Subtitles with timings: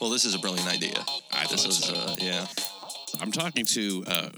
[0.00, 1.04] Well, this is a brilliant idea.
[1.32, 1.94] I this thought is, so.
[1.94, 2.46] uh, yeah.
[3.20, 4.28] I'm talking to uh,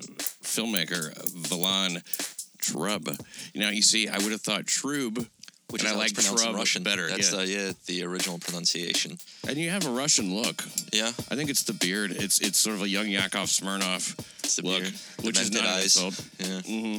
[0.42, 2.02] filmmaker Vilan
[2.58, 3.18] Trub.
[3.54, 5.26] You know, you see, I would have thought Trub,
[5.70, 6.82] Which I like it's pronounced in Trub Russian.
[6.84, 7.08] better.
[7.08, 7.38] That's yeah.
[7.38, 9.18] the yeah the original pronunciation.
[9.48, 10.62] and you have a Russian look.
[10.92, 11.08] Yeah.
[11.30, 12.12] I think it's the beard.
[12.12, 14.94] It's it's sort of a young Yakov the look, beard.
[15.22, 15.96] which is not eyes.
[15.96, 16.24] insult.
[16.38, 16.60] Yeah.
[16.60, 16.98] hmm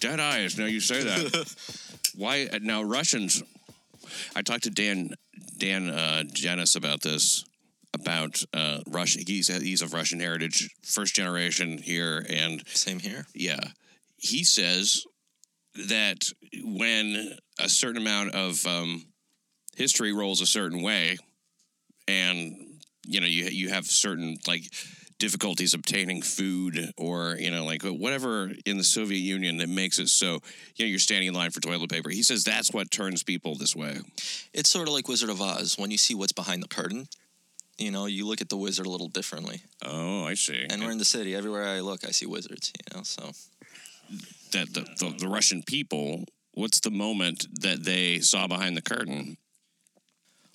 [0.00, 0.58] Dead eyes.
[0.58, 1.54] Now you say that.
[2.16, 3.42] Why now Russians?
[4.34, 5.14] I talked to Dan
[5.58, 7.44] Dan uh, Janis about this
[7.94, 9.20] about uh, Russia.
[9.26, 13.26] He's he's of Russian heritage, first generation here, and Same here.
[13.34, 13.60] yeah,
[14.16, 15.02] he says
[15.88, 16.24] that
[16.64, 19.06] when a certain amount of um,
[19.76, 21.16] history rolls a certain way,
[22.06, 22.54] and
[23.06, 24.62] you know you you have certain like
[25.18, 30.08] difficulties obtaining food or you know like whatever in the Soviet Union that makes it
[30.08, 30.38] so
[30.76, 32.10] you know you're standing in line for toilet paper.
[32.10, 33.98] He says that's what turns people this way.
[34.52, 35.76] It's sort of like Wizard of Oz.
[35.78, 37.08] When you see what's behind the curtain,
[37.78, 39.62] you know, you look at the wizard a little differently.
[39.84, 40.66] Oh, I see.
[40.68, 41.34] And we're in the city.
[41.34, 42.72] Everywhere I look, I see wizards.
[42.90, 43.30] You know, so
[44.52, 46.24] that the, the, the Russian people.
[46.54, 49.36] What's the moment that they saw behind the curtain?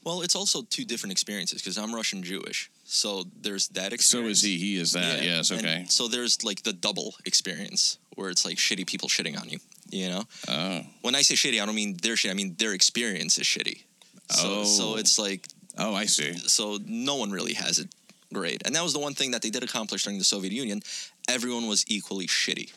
[0.05, 2.69] well, it's also two different experiences because I'm Russian Jewish.
[2.83, 4.39] So there's that experience.
[4.39, 4.57] So is he.
[4.57, 5.23] He is that.
[5.23, 5.49] Yes.
[5.49, 5.85] and Okay.
[5.87, 9.59] so there's like the double experience where it's like shitty people shitting on you.
[9.91, 10.81] You know, Oh.
[11.03, 12.31] when I say shitty, I don't mean their shit.
[12.31, 13.83] I mean their experience is shitty.
[14.29, 14.95] So, so Oh.
[14.95, 16.33] it's like Oh, I see.
[16.33, 17.89] so no one really has it
[18.31, 18.61] great.
[18.65, 20.81] And that was the one thing that they did accomplish during the Soviet Union.
[21.29, 22.71] Everyone was equally shitty.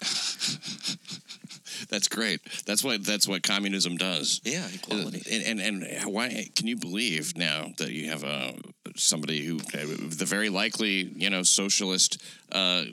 [1.88, 2.40] That's great.
[2.66, 4.40] That's what that's what communism does.
[4.44, 5.22] Yeah, equality.
[5.30, 8.54] And, and and why can you believe now that you have a
[8.96, 12.22] somebody who the very likely you know socialist?
[12.50, 12.84] Uh,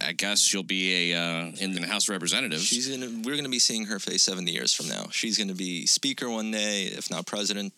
[0.00, 2.64] I guess she'll be a uh, in the House of Representatives.
[2.64, 3.10] She's gonna.
[3.24, 5.06] We're gonna be seeing her face seventy years from now.
[5.10, 7.72] She's gonna be speaker one day, if not president.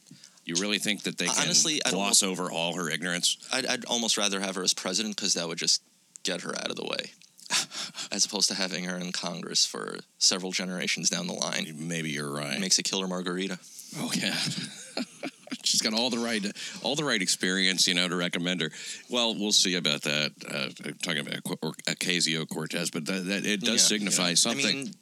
[0.44, 3.36] You really think that they can Honestly, gloss over all her ignorance?
[3.52, 5.82] I'd, I'd almost rather have her as president because that would just
[6.24, 7.12] get her out of the way,
[8.12, 11.66] as opposed to having her in Congress for several generations down the line.
[11.76, 12.58] Maybe you're right.
[12.60, 13.58] Makes a killer margarita.
[13.98, 14.34] Oh yeah.
[15.64, 16.44] She's got all the right,
[16.82, 18.70] all the right experience, you know, to recommend her.
[19.08, 20.32] Well, we'll see about that.
[20.48, 20.68] Uh,
[21.04, 21.44] talking about
[21.86, 24.34] Ocasio Cortez, but that, that it does Yeah, signify yeah.
[24.34, 24.66] something.
[24.66, 24.94] I mean,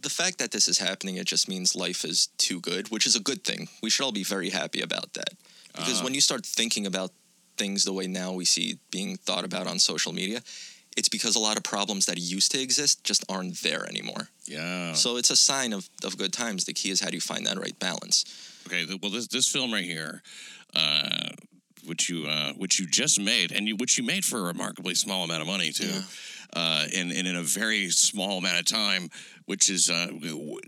[0.00, 3.16] the fact that this is happening, it just means life is too good, which is
[3.16, 3.68] a good thing.
[3.82, 5.34] We should all be very happy about that.
[5.74, 6.04] Because Uh.
[6.04, 7.12] when you start thinking about
[7.56, 10.42] things the way now we see being thought about on social media,
[10.96, 14.28] it's because a lot of problems that used to exist just aren't there anymore.
[14.46, 14.94] yeah.
[14.94, 16.64] So it's a sign of, of good times.
[16.64, 18.24] The key is how do you find that right balance?
[18.66, 20.22] Okay, well, this this film right here,
[20.74, 21.28] uh,
[21.86, 24.94] which you uh, which you just made, and you, which you made for a remarkably
[24.94, 26.02] small amount of money too, Yeah.
[26.54, 29.10] Uh, and, and in a very small amount of time.
[29.46, 30.08] Which is, uh,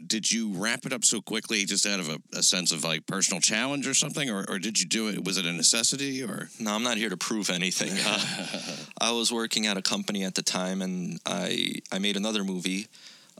[0.06, 3.06] did you wrap it up so quickly, just out of a, a sense of like
[3.06, 5.22] personal challenge or something, or, or did you do it?
[5.22, 7.90] Was it a necessity, or No, I'm not here to prove anything.
[8.06, 12.42] Uh, I was working at a company at the time, and I I made another
[12.42, 12.86] movie,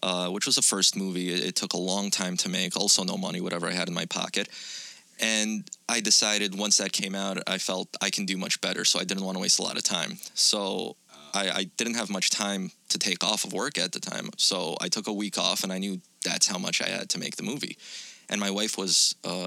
[0.02, 1.32] uh, which was the first movie.
[1.32, 2.76] It, it took a long time to make.
[2.76, 4.48] Also, no money, whatever I had in my pocket.
[5.20, 8.84] And I decided once that came out, I felt I can do much better.
[8.84, 10.16] So I didn't want to waste a lot of time.
[10.34, 10.96] So
[11.32, 14.30] I, I didn't have much time to take off of work at the time.
[14.36, 17.18] So I took a week off, and I knew that's how much I had to
[17.18, 17.76] make the movie.
[18.28, 19.46] And my wife was uh,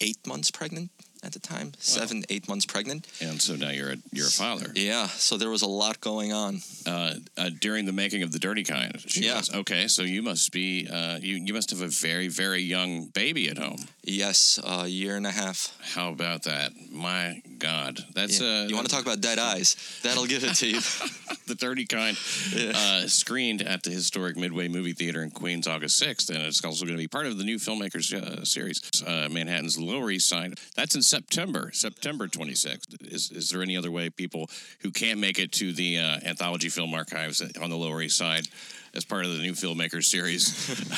[0.00, 0.90] eight months pregnant
[1.24, 3.06] at the time, seven, eight months pregnant.
[3.20, 4.72] and so now you're a you're a father.
[4.74, 6.60] Yeah, so there was a lot going on.
[6.86, 9.38] Uh, uh, during the making of the Dirty Kind, she Yeah.
[9.38, 13.06] was- okay, so you must be uh, you you must have a very very young
[13.06, 13.78] baby at home.
[14.04, 15.72] Yes, a year and a half.
[15.94, 16.72] How about that?
[16.90, 18.62] My God, that's Yeah.
[18.64, 19.76] uh, you want to talk about dead eyes?
[20.02, 20.80] That'll give it to you.
[21.46, 22.16] the Dirty Kind,
[22.54, 22.72] Yeah.
[22.74, 26.84] uh, screened at the historic Midway Movie Theater in Queens, August sixth, and it's also
[26.84, 30.58] going to be part of the new filmmakers uh, series, uh, Manhattan's Lower East Side.
[30.74, 32.96] That's in September, September twenty sixth.
[33.02, 34.48] Is is there any other way people
[34.80, 38.48] who can't make it to the uh, anthology film archives on the Lower East Side?
[38.94, 40.44] As part of the new filmmakers series,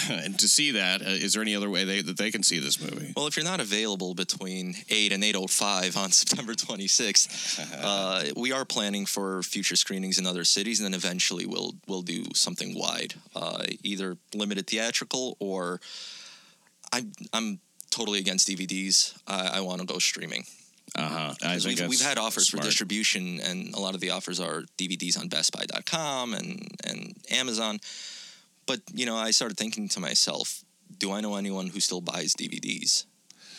[0.11, 2.59] and to see that, uh, is there any other way they, that they can see
[2.59, 3.13] this movie?
[3.17, 8.65] well, if you're not available between 8 and 8.05 on September 26th, uh, we are
[8.65, 13.15] planning for future screenings in other cities, and then eventually we'll, we'll do something wide,
[13.37, 15.81] uh, either limited theatrical or
[16.93, 17.61] I, I'm
[17.95, 19.15] totally against DVDs.
[19.27, 20.45] I, I want to go streaming.
[20.97, 21.35] Uh huh.
[21.43, 22.63] I 'Cause think we've, we've had offers smart.
[22.65, 26.51] for distribution, and a lot of the offers are DVDs on BestBuy.com and
[26.89, 27.79] and Amazon.
[28.67, 30.65] But you know, I started thinking to myself,
[30.99, 33.05] do I know anyone who still buys DVDs?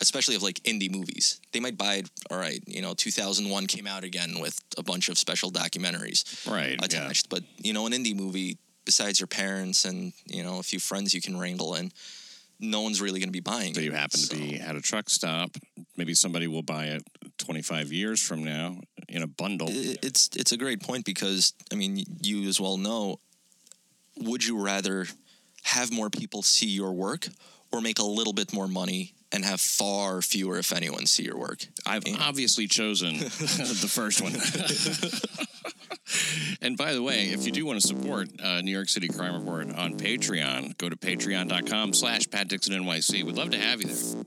[0.00, 2.10] Especially of like indie movies, they might buy it.
[2.30, 6.76] All right, you know, 2001 came out again with a bunch of special documentaries right?
[6.78, 6.84] Yeah.
[6.84, 7.28] attached.
[7.30, 11.12] But you know, an indie movie, besides your parents and you know a few friends
[11.14, 11.92] you can wrangle in,
[12.60, 13.84] no one's really going to be buying So it.
[13.84, 15.50] you happen to So- be at a truck stop.
[15.96, 17.02] Maybe somebody will buy it
[17.38, 19.68] 25 years from now in a bundle.
[19.70, 23.18] It's it's a great point because I mean you as well know.
[24.18, 25.06] Would you rather
[25.64, 27.28] have more people see your work
[27.72, 31.36] or make a little bit more money and have far fewer, if anyone, see your
[31.38, 31.66] work?
[31.84, 32.16] I've Yeah.
[32.20, 34.32] obviously chosen the first one.
[36.62, 39.34] and by the way, if you do want to support uh, New York City Crime
[39.34, 43.24] Report on Patreon, go to patreon.com slash Pat Dixon NYC.
[43.24, 44.24] We'd love to have you there.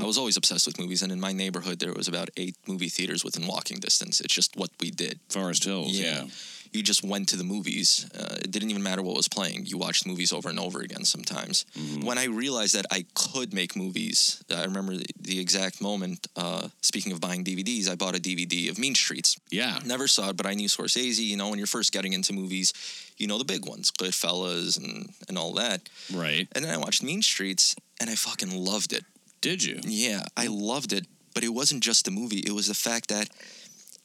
[0.00, 2.88] I was always obsessed with movies, and in my neighborhood there was about eight movie
[2.88, 4.20] theaters within walking distance.
[4.20, 5.20] It's just what we did.
[5.28, 6.24] Forest Hills, yeah.
[6.72, 8.08] You just went to the movies.
[8.16, 9.66] Uh, it didn't even matter what was playing.
[9.66, 11.64] You watched movies over and over again sometimes.
[11.76, 12.06] Mm-hmm.
[12.06, 16.28] When I realized that I could make movies, I remember the, the exact moment.
[16.36, 19.36] Uh, speaking of buying DVDs, I bought a DVD of Mean Streets.
[19.50, 19.80] Yeah.
[19.84, 21.18] Never saw it, but I knew Scorsese.
[21.18, 22.72] You know, when you're first getting into movies,
[23.16, 25.88] you know the big ones, Goodfellas and, and all that.
[26.12, 26.48] Right.
[26.52, 29.04] And then I watched Mean Streets, and I fucking loved it.
[29.40, 29.80] Did you?
[29.84, 32.38] Yeah, I loved it, but it wasn't just the movie.
[32.40, 33.28] It was the fact that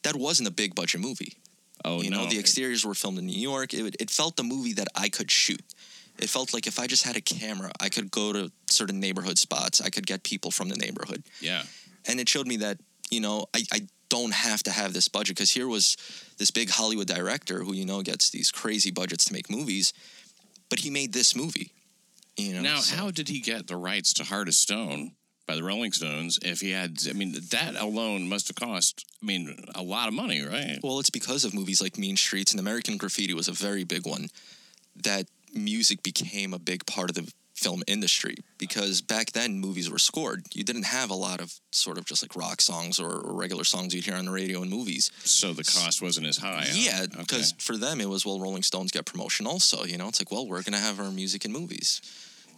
[0.02, 1.36] that wasn't a big budget movie.
[1.86, 2.24] Oh, you no.
[2.24, 3.72] know, the exteriors were filmed in New York.
[3.72, 5.62] It, it felt the movie that I could shoot.
[6.18, 9.38] It felt like if I just had a camera, I could go to certain neighborhood
[9.38, 9.80] spots.
[9.80, 11.22] I could get people from the neighborhood.
[11.40, 11.62] Yeah.
[12.06, 12.78] And it showed me that,
[13.10, 15.96] you know, I, I don't have to have this budget because here was
[16.38, 19.92] this big Hollywood director who, you know, gets these crazy budgets to make movies,
[20.70, 21.72] but he made this movie.
[22.36, 25.12] You know, Now, so- how did he get the rights to Heart of Stone
[25.46, 29.26] by the Rolling Stones if he had, I mean, that alone must have cost, I
[29.26, 30.78] mean, a lot of money, right?
[30.82, 34.06] Well, it's because of movies like Mean Streets and American Graffiti was a very big
[34.06, 34.28] one
[34.96, 39.98] that music became a big part of the film industry because back then movies were
[39.98, 40.44] scored.
[40.52, 43.64] You didn't have a lot of sort of just like rock songs or, or regular
[43.64, 45.10] songs you'd hear on the radio in movies.
[45.24, 46.66] So the cost wasn't as high.
[46.74, 47.16] Yeah, Okay.
[47.20, 49.84] because for them it was well, Rolling Stones get promotion also.
[49.84, 52.02] You know, it's like well, we're gonna have our music in movies.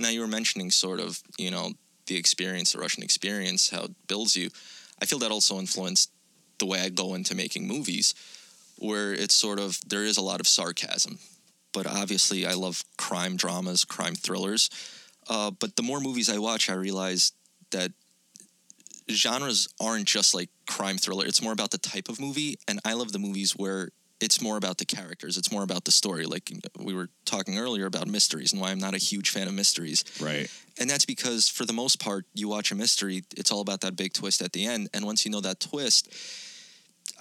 [0.00, 1.70] Now you were mentioning sort of you know
[2.08, 4.50] the experience, the Russian experience, how it builds you.
[5.00, 6.10] I feel that also influenced
[6.58, 8.14] the way I go into making movies,
[8.76, 11.19] where it's sort of there is a lot of sarcasm,
[11.72, 14.69] but obviously I love crime dramas, crime thrillers.
[15.28, 17.32] Uh, but the more movies I watch, I realize
[17.70, 17.93] that
[19.10, 21.26] genres aren't just like crime thriller.
[21.26, 23.90] It's more about the type of movie, and I love the movies where
[24.20, 25.37] it's more about the characters.
[25.37, 26.26] It's more about the story.
[26.26, 29.55] Like we were talking earlier about mysteries and why I'm not a huge fan of
[29.55, 30.05] mysteries.
[30.20, 30.50] Right.
[30.79, 33.97] And that's because for the most part, you watch a mystery, it's all about that
[33.97, 34.88] big twist at the end.
[34.93, 36.12] And once you know that twist,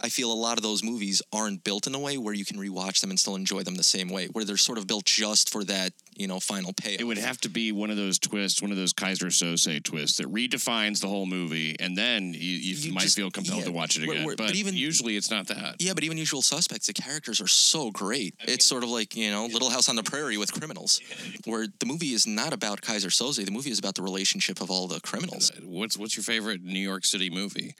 [0.01, 2.57] I feel a lot of those movies aren't built in a way where you can
[2.57, 5.49] rewatch them and still enjoy them the same way, where they're sort of built just
[5.49, 6.99] for that, you know, final payoff.
[7.01, 10.17] It would have to be one of those twists, one of those Keyser Soze twists
[10.17, 13.65] that redefines the whole movie, and then you, you, You might just- feel compelled yeah.
[13.65, 14.23] to watch it again.
[14.23, 15.75] where- but, but even- usually it's not that.
[15.79, 18.35] Yeah, but even Usual Suspects, the characters are so great.
[18.47, 21.01] it's sort of like, you know, Little House on the Prairie with criminals,
[21.45, 23.43] where the movie is not about Keyser Soze.
[23.43, 25.51] The movie is about the relationship of all the criminals.
[25.51, 27.73] Uh, what's what's your favorite New York City movie?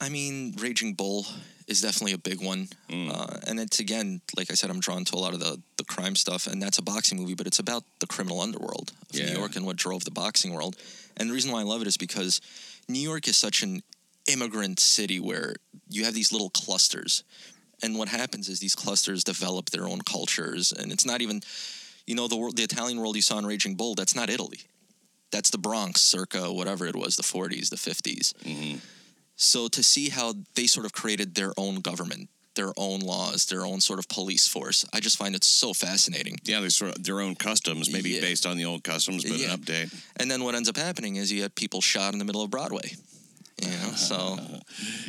[0.00, 1.26] I mean, Raging Bull
[1.66, 2.68] is definitely a big one.
[2.90, 5.84] Uh, and it's, again, like I said, I'm drawn to a lot of the, the
[5.84, 6.46] crime stuff.
[6.46, 9.26] And that's a boxing movie, but it's about the criminal underworld of Yeah.
[9.26, 10.76] New York and what drove the boxing world.
[11.16, 12.40] And the reason why I love it is because
[12.88, 13.82] New York is such an
[14.26, 15.54] immigrant city where
[15.88, 17.22] you have these little clusters.
[17.82, 20.72] And what happens is these clusters develop their own cultures.
[20.72, 21.42] And it's not even,
[22.06, 24.60] you know, the world, the Italian world you saw in Raging Bull, that's not Italy.
[25.30, 28.34] That's the Bronx, circa whatever it was, the 40s, the 50s.
[28.42, 28.78] Mm-hmm.
[29.42, 33.64] So to see how they sort of created their own government, their own laws, their
[33.64, 36.36] own sort of police force, I just find it so fascinating.
[36.44, 38.20] Yeah, they sort of their own customs, maybe Yeah.
[38.20, 39.54] based on the old customs, but Yeah.
[39.54, 39.90] an update.
[40.16, 42.50] And then what ends up happening is you have people shot in the middle of
[42.50, 42.94] Broadway.
[43.62, 44.38] You know, so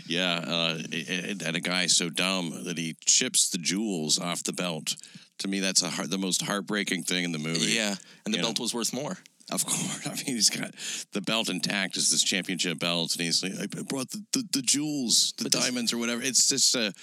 [0.08, 4.54] Yeah, uh, and and a guy so dumb that he chips the jewels off the
[4.54, 4.96] belt.
[5.40, 7.72] To me, that's a heart, the most heartbreaking thing in the movie.
[7.74, 7.96] yeah,
[8.26, 8.64] and the You belt know.
[8.64, 9.18] was worth more.
[9.52, 10.02] Of course.
[10.08, 10.74] I mean, he's got
[11.12, 14.62] the belt intact as this championship belt, and he's like, I brought the, the, the
[14.62, 16.22] jewels, the But this- diamonds, or whatever.
[16.22, 16.94] It's just a,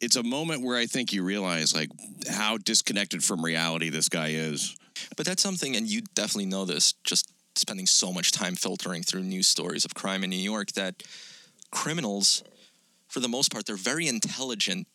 [0.00, 1.90] it's a moment where I think you realize like
[2.28, 4.76] how disconnected from reality this guy is.
[5.16, 9.22] But that's something, and you definitely know this, just spending so much time filtering through
[9.22, 11.02] news stories of crime in New York, that
[11.70, 12.42] criminals,
[13.08, 14.86] for the most part, they're very intelligent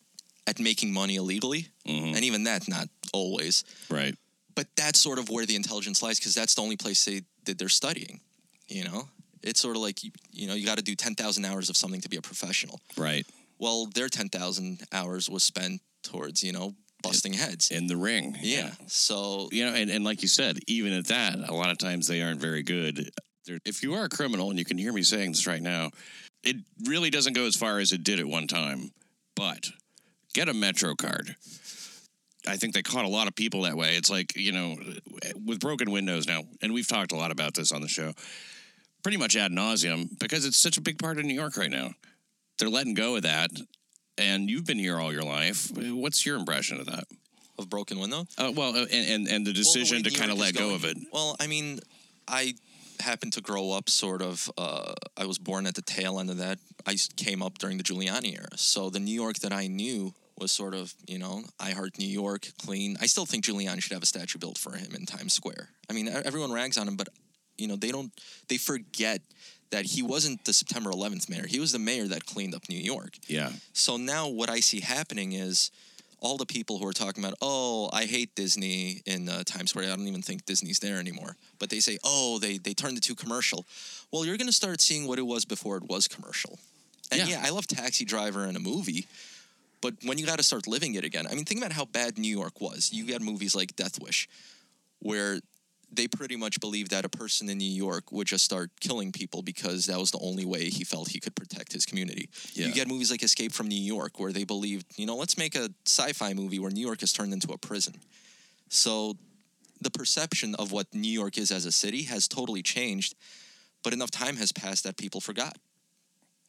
[0.46, 1.68] at making money illegally.
[1.86, 2.14] Mm-hmm.
[2.14, 3.64] And even that, not always.
[3.90, 4.14] Right.
[4.58, 7.58] But that's sort of where the intelligence lies because that's the only place they, that
[7.58, 8.18] they're studying.
[8.66, 9.08] You know?
[9.40, 12.00] It's sort of like, you, you know, you got to do 10,000 hours of something
[12.00, 12.80] to be a professional.
[12.96, 13.24] Right.
[13.60, 16.74] Well, their 10,000 hours was spent towards, you know,
[17.04, 17.70] busting heads.
[17.70, 18.36] In the ring.
[18.40, 18.72] Yeah.
[18.88, 22.08] So, You know, and, and like you said, even at that, a lot of times
[22.08, 23.12] they aren't very good.
[23.46, 25.92] They're, if you are a criminal, and you can hear me saying this right now,
[26.42, 28.90] it really doesn't go as far as it did at one time.
[29.36, 29.70] But
[30.34, 31.36] get a Metro card.
[32.48, 33.96] I think they caught a lot of people that way.
[33.96, 34.76] It's like, you know,
[35.44, 38.12] with broken windows now, and we've talked a lot about this on the show.
[39.02, 41.90] pretty much ad nauseum because it's such a big part of New York right now.
[42.58, 43.50] They're letting go of that,
[44.16, 45.70] and you've been here all your life.
[45.76, 47.04] What's your impression of that?
[47.58, 48.26] Of broken window.
[48.36, 50.56] Uh, well, uh, and, and and the decision way to New kind of let is
[50.56, 50.96] go of it.
[51.12, 51.80] Well, I mean,
[52.26, 52.54] I
[53.00, 54.50] happened to grow up sort of.
[54.56, 57.84] Uh, I was born at the tail end of that i came up during the
[57.84, 61.70] Giuliani era, so the New York that I knew was sort of, you know, I
[61.70, 62.96] heart New York, clean.
[63.00, 65.68] I still think Giuliani should have a statue built for him in Times Square.
[65.90, 67.08] I mean, everyone rags on him, but
[67.56, 68.12] you know, they don't.
[68.48, 69.20] They forget
[69.70, 71.46] that he wasn't the September 11th mayor.
[71.46, 73.18] He was the mayor that cleaned up New York.
[73.26, 75.70] Yeah, So now what I see happening is
[76.20, 79.86] all the people who are talking about, oh, I hate Disney in uh, Times Square.
[79.86, 81.36] I don't even think Disney's there anymore.
[81.58, 83.66] But they say, oh, they they turned it too commercial.
[84.12, 86.58] Well, you're going to start seeing what it was before it was commercial.
[87.10, 87.26] And Yeah.
[87.26, 89.06] yeah, I love Taxi Driver in a movie.
[89.80, 92.18] But when you got to start living it again, I mean, think about how bad
[92.18, 92.92] New York was.
[92.92, 94.28] You got movies like Death Wish,
[94.98, 95.40] where
[95.90, 99.42] they pretty much believed that a person in New York would just start killing people
[99.42, 102.28] because that was the only way he felt he could protect his community.
[102.52, 102.66] Yeah.
[102.66, 105.54] You get movies like Escape from New York, where they believed, you know, let's make
[105.54, 107.94] a sci fi movie where New York is turned into a prison.
[108.68, 109.16] So
[109.80, 113.14] the perception of what New York is as a city has totally changed,
[113.82, 115.56] but enough time has passed that people forgot.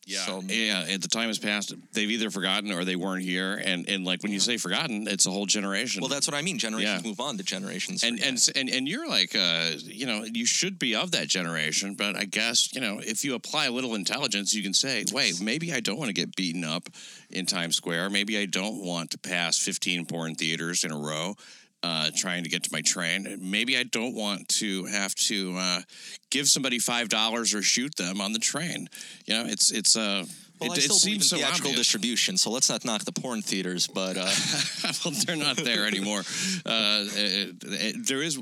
[0.09, 0.85] Yeah, So- yeah.
[0.89, 3.61] At the time has passed, they've either forgotten or they weren't here.
[3.63, 6.01] And and like when you say forgotten, it's a whole generation.
[6.01, 6.57] Well, that's what I mean.
[6.57, 7.07] Generations Yeah.
[7.09, 8.03] move on to generations.
[8.03, 8.27] and forget.
[8.29, 12.15] and and and you're like uh you know you should be of that generation but
[12.15, 15.73] i guess you know if you apply a little intelligence you can say wait maybe
[15.73, 16.89] i don't want to get beaten up
[17.29, 21.35] in times square maybe i don't want to pass 15 porn theaters in a row
[21.83, 23.37] uh, trying to get to my train.
[23.41, 25.81] Maybe I don't want to have to uh,
[26.29, 28.87] give somebody five dollars or shoot them on the train.
[29.25, 30.25] You know, it's it's uh,
[30.59, 33.41] well, it, I still in seems so theatrical distribution, so let's not knock the porn
[33.41, 33.87] theaters.
[33.87, 34.29] But uh,
[35.05, 36.19] well, they're not there anymore.
[36.65, 38.39] Uh, it- it- there is.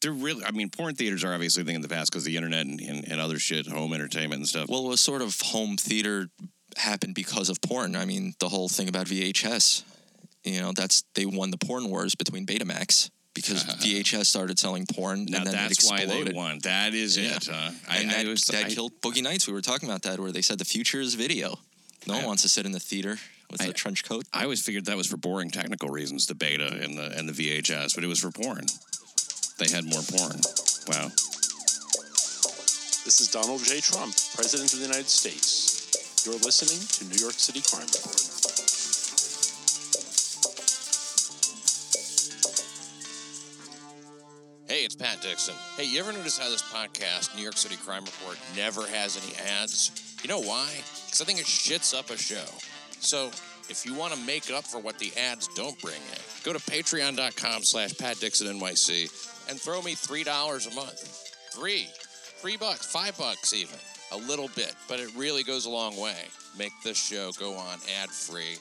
[0.00, 0.44] They're really.
[0.44, 2.80] I mean, porn theaters are obviously a thing in the past because the internet and,
[2.80, 4.68] and, and other shit, home entertainment and stuff.
[4.68, 6.26] well, it was sort of home theater
[6.76, 7.94] happened because of porn.
[7.94, 9.84] I mean, the whole thing about VHS,
[10.44, 15.24] you know, that's they won the porn wars between Betamax because VHS started selling porn
[15.26, 16.34] now and then it that's why exploded.
[16.34, 16.58] they won.
[16.64, 17.36] That is Yeah.
[17.36, 17.48] it.
[17.50, 17.70] Huh?
[17.90, 19.46] and that, was- that I- killed Boogie Nights.
[19.46, 21.58] We were talking about that, where they said the future is video.
[22.06, 23.18] No one wants to sit in the theater
[23.50, 24.24] with I- a trench coat.
[24.32, 27.32] I always figured that was for boring technical reasons, the beta and the and the
[27.32, 28.66] VHS, but it was for porn.
[29.58, 30.40] They had more porn.
[30.88, 31.10] Wow.
[33.04, 33.80] This is Donald J.
[33.80, 36.24] Trump, President of the United States.
[36.26, 38.18] You're listening to New York City Crime Report.
[45.22, 45.54] Dixon.
[45.76, 49.36] Hey, you ever notice how this podcast, New York City Crime Report, never has any
[49.60, 50.18] ads?
[50.22, 50.68] You know why?
[51.06, 52.44] Because I think it shits up a show.
[53.00, 53.28] So,
[53.68, 56.58] if you want to make up for what the ads don't bring in, go to
[56.58, 61.00] patreon.com slash Pat Dixon NYC and throw me $3 a month.
[61.54, 61.88] Three.
[62.42, 63.78] Three bucks, five bucks even.
[64.10, 66.24] A little bit, but it really goes a long way.
[66.58, 68.58] Make this show go on ad free,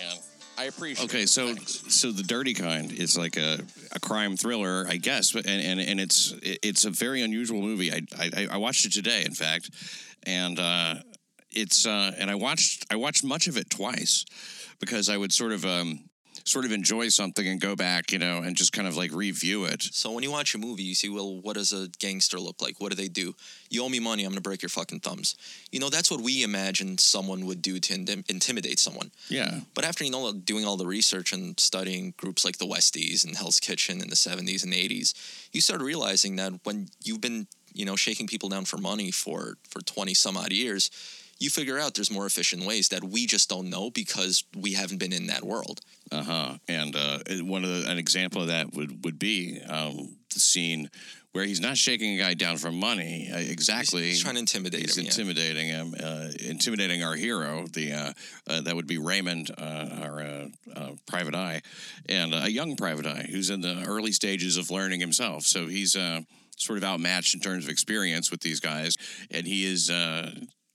[0.00, 0.20] and
[0.58, 1.28] I appreciate Okay, it.
[1.28, 1.82] so Thanks.
[1.94, 3.60] so the Dirty Kind is like a,
[3.92, 7.92] a crime thriller, I guess, but- and and, and it's it's a very unusual movie.
[7.92, 9.70] I, I I watched it today, in fact,
[10.24, 10.96] and uh,
[11.50, 14.24] it's uh, and I watched I watched much of it twice
[14.80, 16.04] because I would sort of um,
[16.44, 19.64] sort of enjoy something and go back, you know, and just kind of like review
[19.64, 19.82] it.
[19.82, 22.80] So when you watch a movie, you see, well, what does a gangster look like?
[22.80, 23.34] What do they do?
[23.70, 25.36] You owe me money, I'm going to break your fucking thumbs.
[25.70, 29.10] You know, that's what we imagine someone would do to intim- intimidate someone.
[29.28, 33.24] Yeah, But after, you know, doing all the research and studying groups like the Westies
[33.24, 35.14] and Hell's Kitchen in the 70s and 80s,
[35.52, 39.56] you start realizing that when you've been, you know, shaking people down for money for,
[39.68, 40.90] for 20 some odd years,
[41.42, 44.98] you figure out there's more efficient ways that we just don't know because we haven't
[44.98, 45.80] been in that world.
[46.10, 46.54] uh huh.
[46.68, 50.88] And uh, one of the, an example of that would would be um, the scene
[51.32, 53.30] where he's not shaking a guy down for money.
[53.32, 55.04] Uh, exactly, He's trying to intimidate He's him.
[55.04, 55.10] yeah.
[55.10, 57.66] intimidating him, uh, intimidating our hero.
[57.72, 58.12] The uh,
[58.46, 60.46] uh, that would be Raymond, uh, our uh,
[60.76, 61.62] uh, private eye,
[62.08, 65.44] and a young private eye who's in the early stages of learning himself.
[65.44, 66.20] So he's uh,
[66.58, 68.96] sort of outmatched in terms of experience with these guys,
[69.30, 69.90] and he is.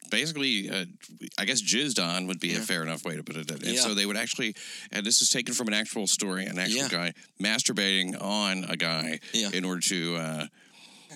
[0.09, 0.85] Basically, uh,
[1.37, 3.49] I guess jizzed on would be a fair enough way to put it.
[3.51, 3.81] And Yeah.
[3.81, 4.55] so they would actually,
[4.91, 6.89] and this is taken from an actual story, an actual Yeah.
[6.89, 9.49] guy masturbating on a guy Yeah.
[9.53, 10.47] in order to, uh,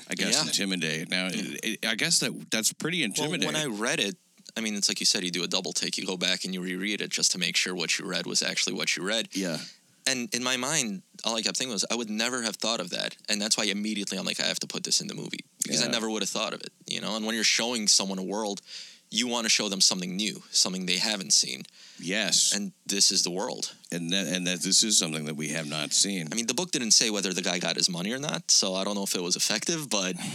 [0.10, 0.44] I guess, Yeah.
[0.48, 1.10] intimidate.
[1.10, 3.46] Now, it, it, I guess that that's pretty Well, intimidating.
[3.48, 4.18] when I read it,
[4.58, 5.98] I mean, it's like you said, you do a double take.
[5.98, 8.42] You go back and you reread it just to make sure what you read was
[8.42, 9.30] actually what you read.
[9.34, 9.60] yeah.
[10.12, 12.90] And in my mind, all I kept thinking was, I would never have thought of
[12.90, 13.16] that.
[13.30, 15.84] And that's why immediately I'm like, I have to put this in the movie because
[15.84, 17.16] I never would have thought of it, you know?
[17.16, 18.62] And when you're showing someone a world,
[19.10, 21.64] you want to show them something new, something they haven't seen.
[22.00, 23.74] Yes, and And this is the world.
[23.92, 26.28] and that, and that this is something that we have not seen.
[26.32, 28.74] I mean, the book didn't say whether the guy got his money or not, so
[28.74, 30.16] I don't know if it was effective, but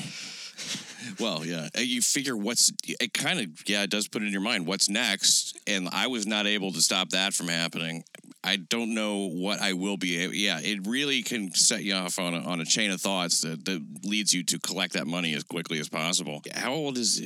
[1.20, 4.32] Well, yeah, Uh, you figure what's it kind of yeah, it does put it in
[4.32, 8.04] your mind what's next, and I was not able to stop that from happening.
[8.46, 10.08] I don't know what I will be.
[10.32, 13.64] Yeah, it really can set you off on a, on a chain of thoughts that,
[13.64, 16.42] that leads you to collect that money as quickly as possible.
[16.54, 17.20] How old is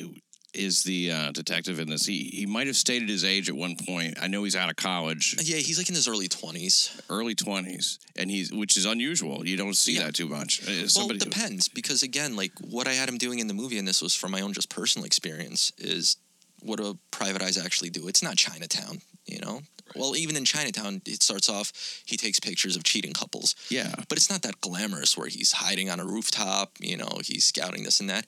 [0.52, 2.06] is the uh, detective in this?
[2.06, 4.16] He he might have stated his age at one point.
[4.20, 7.00] I know he's out of college, Yeah, he's like in his early twenties.
[7.10, 9.46] early twenties, and he's which is unusual.
[9.46, 10.04] You don't see Yeah.
[10.06, 10.66] that too much.
[10.66, 13.78] Uh, Well, it depends because again, like what I had him doing in the movie,
[13.78, 16.16] and this was from my own just personal experience, is
[16.62, 18.08] what do private eyes actually do?
[18.08, 19.60] It's not Chinatown, you know.
[19.96, 21.72] Well, even in Chinatown, it starts off
[22.06, 25.90] he takes pictures of cheating couples, yeah, but it's not that glamorous where he's hiding
[25.90, 28.26] on a rooftop, you know, he's scouting this and that.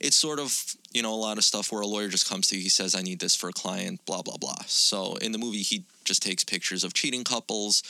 [0.00, 2.56] It's sort of, you know, a lot of stuff where a lawyer just comes to
[2.56, 4.62] you, he says, I need this for a client, blah, blah, blah.
[4.66, 7.82] So in the movie, he just takes pictures of cheating couples.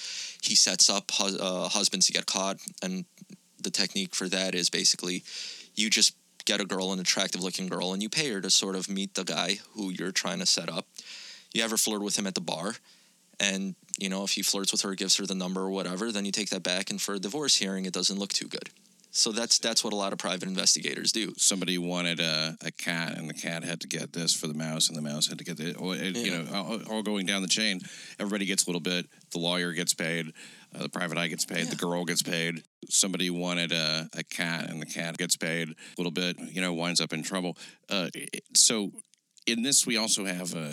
[0.42, 2.60] He sets up hus- uh, husbands to get caught.
[2.82, 3.04] And
[3.62, 5.22] the technique for that is basically
[5.74, 6.14] you just
[6.46, 9.14] get a girl, an attractive looking girl, and you pay her to sort of meet
[9.14, 10.86] the guy who you're trying to set up.
[11.52, 12.76] You ever flirt with him at the bar,
[13.40, 16.24] and you know if he flirts with her, gives her the number or whatever, then
[16.24, 18.70] you take that back, and for a divorce hearing, it doesn't look too good.
[19.10, 21.32] So that's that's what a lot of private investigators do.
[21.36, 24.88] somebody wanted a, a cat and the cat had to get this for the mouse
[24.88, 27.42] and the mouse had to get the or, it, you know all, all going down
[27.42, 27.80] the chain.
[28.20, 29.06] Everybody gets a little bit.
[29.32, 30.32] The lawyer gets paid.
[30.74, 31.68] Uh, the private eye gets paid.
[31.68, 32.62] The girl gets paid.
[32.90, 36.74] Somebody wanted a, a cat and the cat gets paid a little bit you know
[36.74, 37.56] winds up in trouble.
[37.88, 38.10] Uh,
[38.54, 38.92] so
[39.48, 40.70] in this we also have uh,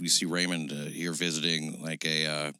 [0.00, 2.52] we see raymond uh, here visiting like a uh,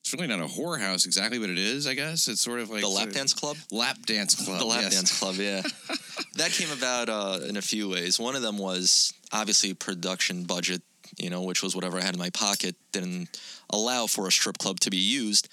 [0.00, 2.82] it's really not a whorehouse exactly what it is i guess it's sort of like
[2.82, 3.56] The lap dance club.
[3.70, 4.94] lap dance club The lap yes.
[4.94, 5.62] dance club, yeah.
[6.36, 8.18] that came about uh, in a few ways.
[8.18, 10.82] One of them was obviously production budget,
[11.18, 13.40] you know, which was whatever I had in my pocket didn't
[13.70, 15.48] allow for a strip club to be used.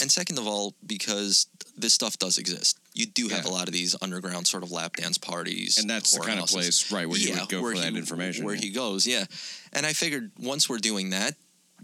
[0.00, 1.46] And second of all, because
[1.76, 2.78] this stuff does exist.
[2.98, 3.50] You do have Yeah.
[3.50, 5.78] a lot of these underground sort of lap dance parties.
[5.78, 8.44] And that's the kind of place, right, where you would go for that he- information.
[8.44, 8.60] Where yeah.
[8.60, 9.24] he goes, yeah.
[9.72, 11.34] And I figured once we're doing that,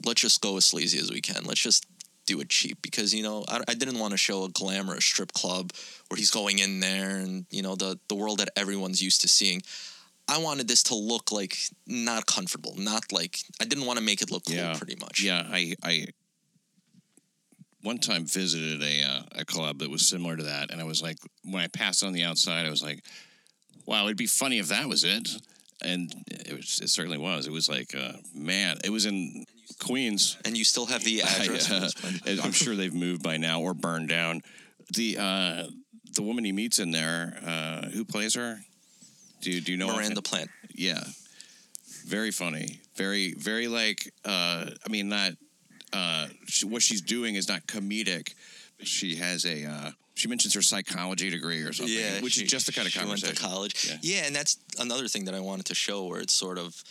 [0.04, 1.44] let's just go as sleazy as we can.
[1.44, 1.86] Let's just
[2.26, 5.32] do it cheap because you know I, I didn't want to show a glamorous strip
[5.34, 5.72] club
[6.08, 9.28] where he's going in there and you know the the world that everyone's used to
[9.28, 9.62] seeing.
[10.26, 11.54] I wanted this to look like
[11.86, 14.56] not comfortable, not like I didn't want to make it look cool.
[14.56, 14.74] Yeah.
[14.76, 15.22] Pretty much.
[15.22, 16.06] Yeah, I I
[17.84, 21.02] one time visited a uh, a club that was similar to that, and I was
[21.02, 23.04] like, when I passed on the outside, I was like,
[23.86, 25.28] wow, it'd be funny if that was it,
[25.82, 27.46] and it was it certainly was.
[27.46, 29.44] It was like, uh, man, it was in
[29.78, 30.36] Queens.
[30.44, 31.70] And you still have the address.
[31.70, 32.20] I, uh, this one.
[32.26, 34.42] and I'm sure they've moved by now or burned down.
[34.94, 35.64] The uh,
[36.14, 38.58] the woman he meets in there, uh, who plays her?
[39.42, 40.22] Do you, do you know Miranda?
[40.22, 40.48] Plant.
[40.74, 41.04] Yeah.
[42.06, 42.80] Very funny.
[42.96, 45.32] Very, very like, uh, I mean, not,
[45.92, 48.34] uh, she, what she's doing is not comedic.
[48.82, 52.50] She has a, uh, she mentions her psychology degree or something, Yeah, which she- is
[52.50, 53.28] just the kind of she conversation.
[53.28, 53.86] Went to college.
[53.88, 53.96] Yeah.
[54.16, 54.26] Yeah.
[54.26, 56.82] and that's another thing that I wanted to show, where it's sort of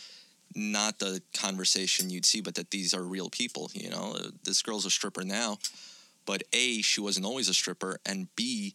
[0.54, 3.70] not the conversation you'd see, but that these are real people.
[3.74, 5.58] You know, Uh, this girl's a stripper now,
[6.26, 8.74] but a she wasn't always a stripper, and b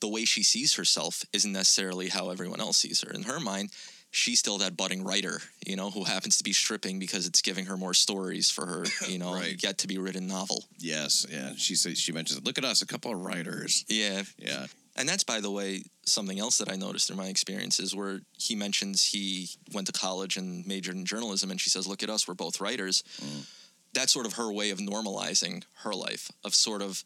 [0.00, 3.10] the way she sees herself isn't necessarily how everyone else sees her.
[3.12, 3.70] In her mind.
[4.10, 7.66] She's still that budding writer, you know, who happens to be stripping because it's giving
[7.66, 9.62] her more stories for her, you know, Right.
[9.62, 10.64] yet to be written novel.
[10.78, 11.26] Yes.
[11.30, 11.52] Yeah.
[11.56, 13.84] She says, she mentions, look at us, a couple of writers.
[13.88, 14.66] Yeah, Yeah.
[14.96, 18.56] And that's, by the way, something else that I noticed in my experiences where he
[18.56, 22.26] mentions he went to college and majored in journalism, and she says, Look at us,
[22.26, 23.04] we're both writers.
[23.22, 23.46] Mm.
[23.94, 27.04] That's sort of her way of normalizing her life, of sort of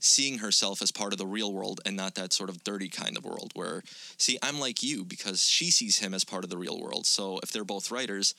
[0.00, 3.16] seeing herself as part of the real world and not that sort of dirty kind
[3.16, 3.82] of world where,
[4.16, 7.06] see, I'm like you because she sees him as part of the real world.
[7.06, 8.34] So if they're both writers,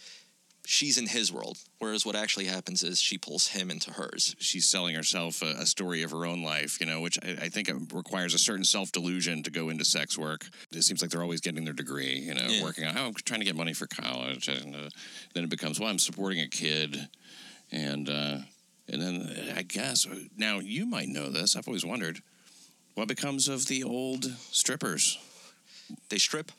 [0.65, 1.57] she's in his world.
[1.79, 4.35] Whereas what actually happens is she pulls him into hers.
[4.39, 7.49] She's selling herself a, a story of her own life, you know, which I, I
[7.49, 10.45] think it requires a certain self delusion to go into sex work.
[10.71, 12.63] It seems like they're always getting their degree, you know, Yeah.
[12.63, 14.47] working on, oh, I'm trying to get money for college.
[14.47, 14.89] And uh,
[15.33, 17.07] then it becomes, well, I'm supporting a kid.
[17.71, 18.37] And, uh,
[18.91, 21.55] and then uh, I guess, now you might know this.
[21.55, 22.21] I've always wondered
[22.95, 25.17] what becomes of the old strippers?
[26.09, 26.51] They strip.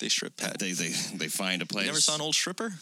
[0.00, 0.58] They strip, Pat.
[0.58, 1.84] They, they, they find a place.
[1.84, 2.72] You never saw an old stripper?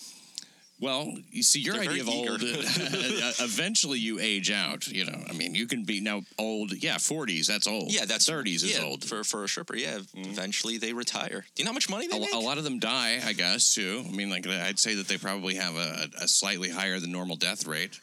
[0.79, 2.41] Well, you see, your They're idea of very old,
[3.41, 4.87] eventually you age out.
[4.87, 6.73] You know, I mean, you can be now old.
[6.83, 7.47] Yeah, forties.
[7.47, 7.93] That's old.
[7.95, 9.03] Yeah, that's thirties is old.
[9.03, 9.75] for for a stripper.
[9.75, 11.47] Yeah, eventually they retire.
[11.55, 12.35] Do you know how much money they A, make?
[12.35, 14.05] a lot of them die, I guess, too.
[14.07, 17.37] I mean, like I'd say that they probably have a, a slightly higher than normal
[17.37, 17.99] death rate.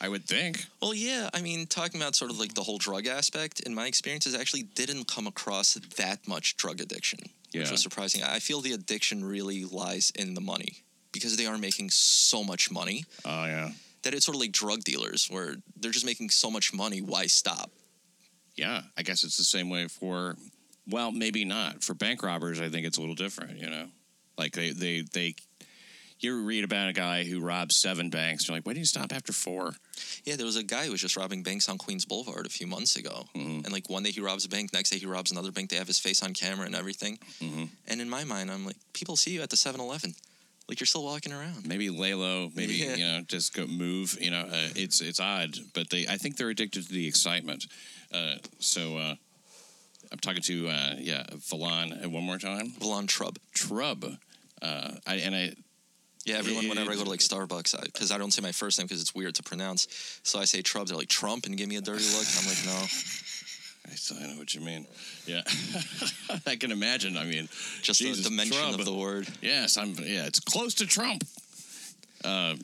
[0.00, 0.64] I would think.
[0.80, 1.28] Well, yeah.
[1.34, 4.62] I mean, talking about sort of like the whole drug aspect, in my experiences, actually
[4.62, 7.20] didn't come across that much drug addiction,
[7.52, 7.62] yeah.
[7.62, 8.22] which was surprising.
[8.22, 10.82] I feel the addiction really lies in the money
[11.12, 13.70] because they are making so much money Oh yeah,
[14.02, 17.00] that it's sort of like drug dealers where they're just making so much money.
[17.00, 17.70] Why stop?
[18.58, 18.82] yeah.
[18.96, 20.36] I guess it's the same way for
[20.88, 21.84] Well, maybe not.
[21.84, 23.86] For bank robbers, I think it's a little different, you know?
[24.36, 25.34] Like they, they, they,
[26.20, 28.48] you read about a guy who robs seven banks.
[28.48, 29.74] You're like, why didn't you stop after four?
[30.24, 32.66] Yeah, there was a guy who was just robbing banks on Queens Boulevard a few
[32.66, 33.26] months ago.
[33.34, 35.70] And like one day he robs a bank, next day he robs another bank.
[35.70, 37.18] They have his face on camera and everything.
[37.40, 40.14] And in my mind, I'm like, people see you at the 7 Eleven.
[40.68, 41.66] Like you're still walking around.
[41.66, 42.50] Maybe lay low.
[42.54, 42.94] Maybe Yeah.
[42.96, 44.18] you know, just go move.
[44.20, 46.06] You know, uh, it's it's odd, but they.
[46.06, 47.64] I think they're addicted to the excitement.
[48.12, 49.14] Uh, so uh,
[50.12, 52.72] I'm talking to uh, yeah, Vilan uh, one more time.
[52.80, 53.38] Vilan Trub.
[53.56, 54.18] Trub.
[54.60, 55.54] Uh, I and I
[56.28, 58.78] Yeah, everyone, It- whenever I go to like Starbucks, because I, don't say my first
[58.78, 59.88] name because it's weird to pronounce.
[60.24, 60.86] So I say Trub.
[60.88, 62.26] They're like Trump and give me a dirty look.
[62.38, 62.72] I'm like, no,
[63.90, 64.86] I still- I know what you mean.
[65.26, 65.40] Yeah,
[66.46, 67.16] I can imagine.
[67.16, 67.48] I mean,
[67.80, 68.78] just Jesus, the, the mention Trub.
[68.78, 69.26] of the word.
[69.40, 69.94] Yes, I'm.
[69.94, 71.24] Yeah, it's close to Trump.
[72.22, 72.56] Uh,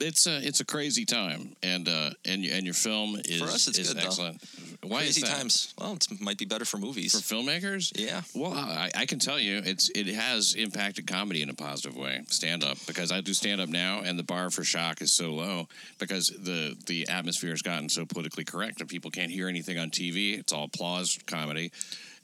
[0.00, 3.68] it's a it's a crazy time, and uh, and and your film is For us,
[3.68, 4.06] it's is good, though.
[4.06, 4.42] excellent.
[4.82, 5.36] Why Crazy is that?
[5.38, 5.74] times.
[5.78, 7.12] Well, it might be better for movies.
[7.18, 7.92] for filmmakers?
[7.98, 8.22] Yeah.
[8.34, 12.20] Well, I, I can tell you, it's it has impacted comedy in a positive way.
[12.28, 15.30] Stand up because I do stand up now, and the bar for shock is so
[15.32, 19.78] low because the the atmosphere has gotten so politically correct, and people can't hear anything
[19.78, 20.38] on TV.
[20.38, 21.72] It's all applause comedy.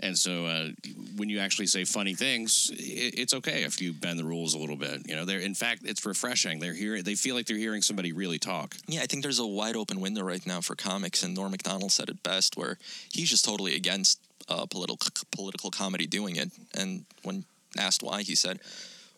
[0.03, 0.69] And so, uh,
[1.17, 4.59] when you actually say funny things, it, it's okay if you bend the rules a
[4.59, 5.07] little bit.
[5.07, 6.59] You know, they're in fact, it's refreshing.
[6.59, 8.77] They're hearing, they feel like they're hearing somebody really talk.
[8.87, 11.93] Yeah, I think there's a wide open window right now for comics, and Norm Macdonald
[11.93, 12.79] said it best, where
[13.13, 14.99] he's just totally against uh, political
[15.31, 16.51] political comedy doing it.
[16.75, 17.45] And when
[17.79, 18.61] asked why, he said,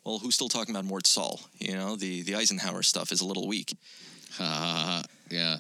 [0.05, 1.41] "Well, who's still talking about Mort Sahl?
[1.59, 3.77] You know, the the Eisenhower stuff is a little weak."
[5.31, 5.59] Yeah.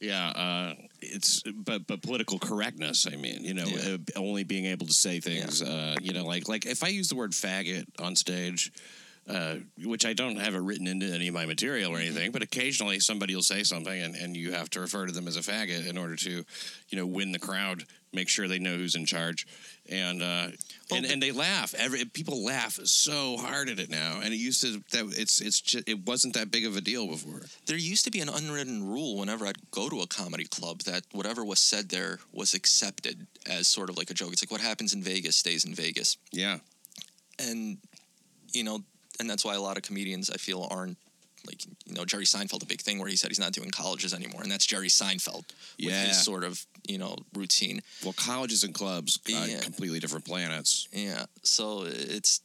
[0.00, 3.06] Yeah, uh, it's but but political correctness.
[3.10, 3.94] I mean, you know, Yeah.
[3.94, 5.62] uh, only being able to say things.
[5.62, 8.72] Uh, you know, like like if I use the word faggot on stage,
[9.28, 12.42] uh, which I don't have it written into any of my material or anything, but
[12.42, 15.40] occasionally somebody will say something, and, and you have to refer to them as a
[15.40, 16.44] faggot in order to,
[16.88, 19.46] you know, win the crowd, make sure they know who's in charge,
[19.90, 20.48] and uh,
[20.90, 21.74] Well, and, and they laugh.
[21.76, 25.60] Every people laugh so hard at it now, and it used to that it's it's
[25.60, 27.42] just, it wasn't that big of a deal before.
[27.66, 31.02] There used to be an unwritten rule whenever I'd go to a comedy club that
[31.12, 34.32] whatever was said there was accepted as sort of like a joke.
[34.32, 36.16] It's like what happens in Vegas stays in Vegas.
[36.30, 36.58] Yeah.
[37.40, 37.78] and
[38.52, 38.80] you know,
[39.20, 40.98] and that's why a lot of comedians I feel aren't
[41.46, 44.12] like you know Jerry Seinfeld a big thing where he said he's not doing colleges
[44.14, 45.44] anymore, and that's Jerry Seinfeld
[45.78, 46.06] with Yeah.
[46.06, 47.82] his sort of you know routine.
[48.02, 49.60] Well, colleges and clubs, uh, Yeah.
[49.60, 50.88] completely different planets.
[50.92, 52.40] Yeah, so it's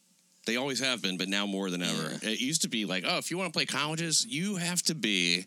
[0.47, 2.19] They always have been, but now more than ever.
[2.23, 2.29] Yeah.
[2.31, 4.95] It used to be like, oh, if you want to play colleges, you have to
[4.95, 5.45] be.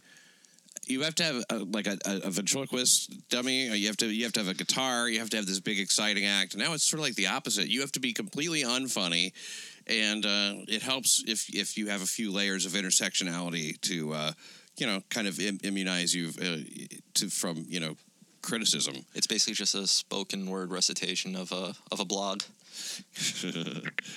[0.86, 3.70] You have to have a, like a, a, ventriloquist dummy.
[3.70, 5.08] Or you have to you have to have a guitar.
[5.08, 6.56] You have to have this big exciting act.
[6.56, 7.68] Now it's sort of like the opposite.
[7.68, 9.32] You have to be completely unfunny,
[9.86, 14.32] and uh, it helps if if you have a few layers of intersectionality to uh,
[14.76, 16.58] you know kind of Im- immunize you uh,
[17.14, 17.96] to from you know
[18.42, 18.94] criticism.
[19.14, 22.42] it's basically just a spoken word recitation of a of a blog.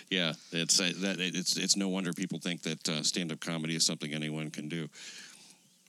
[0.09, 3.75] yeah, it's uh, that it's it's no wonder people think that uh, stand up comedy
[3.75, 4.87] is something anyone can do.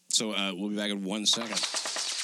[0.08, 2.17] So uh, we'll be back in one second.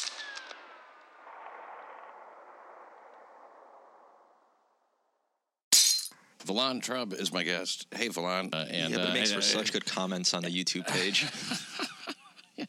[6.47, 7.87] Vilan Trub is my guest.
[7.95, 10.51] Hey, Vilan, uh, and yeah, uh, it makes I- for such good comments on the
[10.51, 11.27] YouTube page.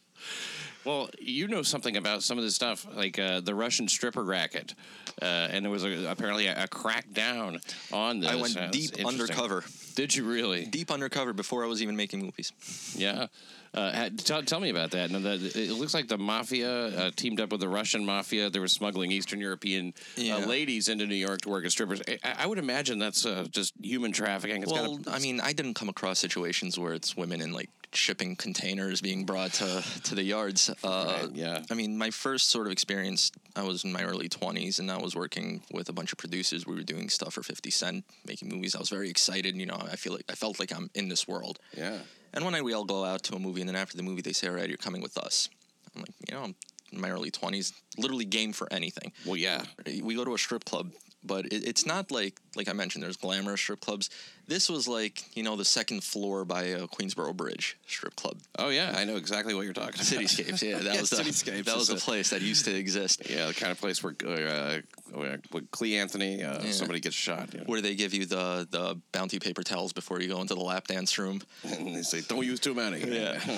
[0.86, 4.76] Well, you know something about some of this stuff, like uh, the Russian stripper racket,
[5.20, 7.60] uh, and there was a, apparently a, a crackdown
[7.92, 8.30] on this.
[8.30, 9.64] I went Uh, deep undercover,
[9.96, 10.66] Did you really?
[10.66, 12.52] deep undercover before I was even making movies.
[12.96, 13.28] Yeah.
[13.74, 15.12] Uh, tell, tell me about that.
[15.12, 18.50] And the, it looks like the mafia uh, teamed up with the Russian mafia.
[18.50, 20.38] They were smuggling Eastern European Yeah.
[20.38, 22.02] uh, ladies into New York to work as strippers.
[22.08, 24.64] I, I would imagine that's uh, just human trafficking.
[24.64, 27.70] It's well, gotta, I mean, I didn't come across situations where it's women in like
[27.96, 30.70] shipping containers being brought to to the yards.
[30.84, 31.62] Uh, Right, yeah.
[31.70, 34.98] I mean, my first sort of experience, I was in my early twenties, and I
[34.98, 36.66] was working with a bunch of producers.
[36.66, 38.76] We were doing stuff for Fifty Cent, making movies.
[38.76, 39.56] I was very excited.
[39.56, 41.60] You know, I feel like I felt like I'm in this world.
[41.78, 42.00] yeah.
[42.34, 44.22] And one night we all go out to a movie, and then after the movie,
[44.22, 45.50] they say, "All right, you're coming with us."
[45.96, 46.56] I'm like, you know, I'm
[46.92, 49.64] in my early twenties, literally game for anything Well, yeah.
[50.04, 50.92] we go to a strip club,
[51.26, 53.04] but it, it's not like like I mentioned.
[53.04, 54.10] There's glamorous strip clubs.
[54.48, 58.38] This was like you know the second floor by a Queensboro Bridge strip club.
[58.60, 58.94] Oh, yeah.
[58.96, 60.06] I know exactly what you're talking about.
[60.06, 62.76] Cityscapes, yeah, that Yeah, was the Cityscapes that was the a- place that used to
[62.76, 64.80] exist, Yeah, the kind of place where uh,
[65.14, 66.72] where with Clee Anthony, uh, Yeah.
[66.72, 67.54] somebody gets shot.
[67.54, 67.66] You know?
[67.66, 70.88] where they give you the the bounty paper towels before you go into the lap
[70.88, 71.42] dance room.
[71.64, 73.00] And they say, don't use too many.
[73.00, 73.40] Yeah.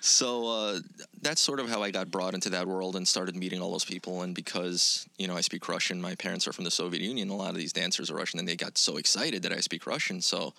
[0.00, 0.80] So uh,
[1.20, 3.84] that's sort of how I got brought into that world and started meeting all those
[3.84, 4.22] people.
[4.22, 7.28] And because you know I speak Russian, my parents are from the Soviet Union.
[7.28, 9.86] A lot of these dancers are Russian, and they got so excited that I speak
[9.86, 10.20] Russian.
[10.22, 10.54] So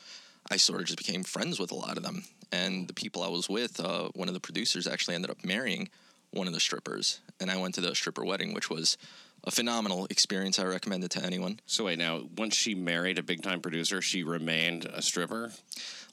[0.49, 2.23] I sort of just became friends with a lot of them.
[2.51, 5.89] And the people I was with, uh, one of the producers actually ended up marrying
[6.31, 8.97] one of the strippers, and I went to the stripper wedding, which was
[9.43, 10.59] a phenomenal experience.
[10.59, 11.59] I recommend it to anyone.
[11.65, 15.51] So wait, now once she married a big time producer, she remained a stripper.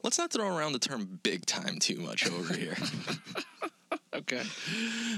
[0.02, 2.76] Let's not throw around the term "big time" too much over here.
[4.14, 4.42] Okay.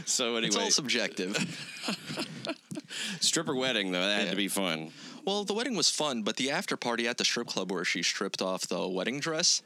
[0.04, 1.34] So anyway, it's all subjective.
[3.20, 4.90] stripper wedding though that had to be fun.
[5.24, 8.02] Well, the wedding was fun, but the after party at the strip club where she
[8.02, 9.62] stripped off the wedding dress,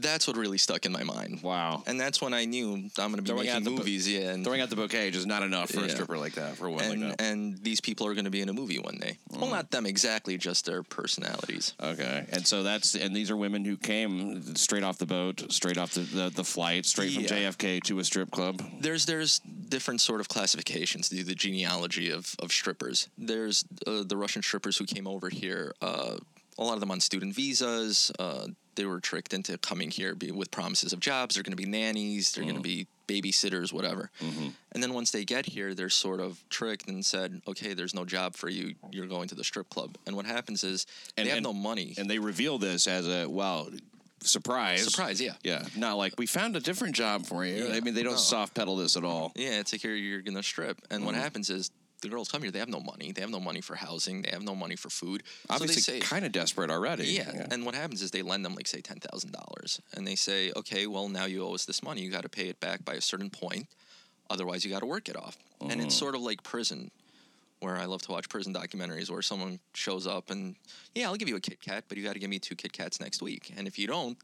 [0.00, 1.42] that's what really stuck in my mind.
[1.42, 1.82] Wow.
[1.86, 4.30] And that's when I knew I'm going to be Throwing out making movies, yeah.
[4.30, 6.70] And, Throwing out the bouquet is not enough for a stripper like that for a
[6.70, 7.24] woman and, like that.
[7.24, 9.18] and these people are going to be in a movie one day.
[9.32, 9.40] Mm.
[9.40, 11.74] Well, not them exactly, just their personalities.
[11.82, 15.78] Okay, and so that's and these are women who came straight off the boat, straight
[15.78, 17.50] off the the, the flight, straight from Yeah.
[17.50, 18.62] JFK to a strip club.
[18.80, 23.08] There's there's different sort of classifications to the genealogy of, of strippers.
[23.18, 25.74] There's uh, the Russian strippers who came over here.
[25.82, 26.16] Uh,
[26.58, 28.10] a lot of them on student visas.
[28.18, 31.34] Uh, they were tricked into coming here be, with promises of jobs.
[31.34, 32.32] They're going to be nannies.
[32.32, 32.62] They're going to mm.
[32.62, 34.10] be babysitters, whatever.
[34.22, 34.48] Mm-hmm.
[34.72, 38.04] And then once they get here, they're sort of tricked and said, "Okay, there's no
[38.04, 38.74] job for you.
[38.92, 40.86] You're going to the strip club." And what happens is
[41.16, 41.94] And- they have and- no money.
[41.98, 43.68] And they reveal this as a well
[44.20, 44.84] surprise.
[44.84, 45.34] Surprise, yeah.
[45.42, 47.66] Yeah, not like we found a different job for you.
[47.66, 48.18] Yeah, I mean, they don't no.
[48.18, 49.32] soft pedal this at all.
[49.34, 51.18] Yeah, it's like here you're gonna strip, and what mm.
[51.18, 51.70] happens is
[52.02, 52.50] the girls come here.
[52.50, 53.12] They have no money.
[53.12, 54.22] They have no money for housing.
[54.22, 55.22] They have no money for food.
[55.50, 57.06] Obviously, so kind of desperate already.
[57.06, 57.46] yeah.
[57.50, 60.52] And what happens is they lend them like say ten thousand dollars, and they say,
[60.56, 62.02] okay, well now you owe us this money.
[62.02, 63.66] You got to pay it back by a certain point,
[64.30, 65.36] otherwise you got to work it off.
[65.60, 65.98] And it's mm.
[65.98, 66.90] sort of like prison.
[67.60, 70.54] Where I love to watch prison documentaries where someone shows up and,
[70.94, 72.72] yeah, I'll give you a Kit Kat, but you got to give me two Kit
[72.72, 73.52] Kats next week.
[73.56, 74.16] And if you don't,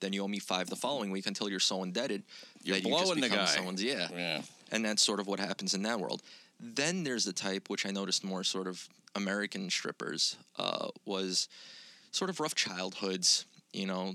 [0.00, 2.22] then you owe me five the following week until you're so indebted
[2.62, 3.50] You're that you just blowing the become guy.
[3.50, 4.08] someone's yeah.
[4.14, 4.42] yeah.
[4.72, 6.22] And that's sort of what happens in that world.
[6.62, 11.48] Then there's the type which I noticed more sort of American strippers uh, was
[12.12, 13.46] sort of rough childhoods.
[13.72, 14.14] You know,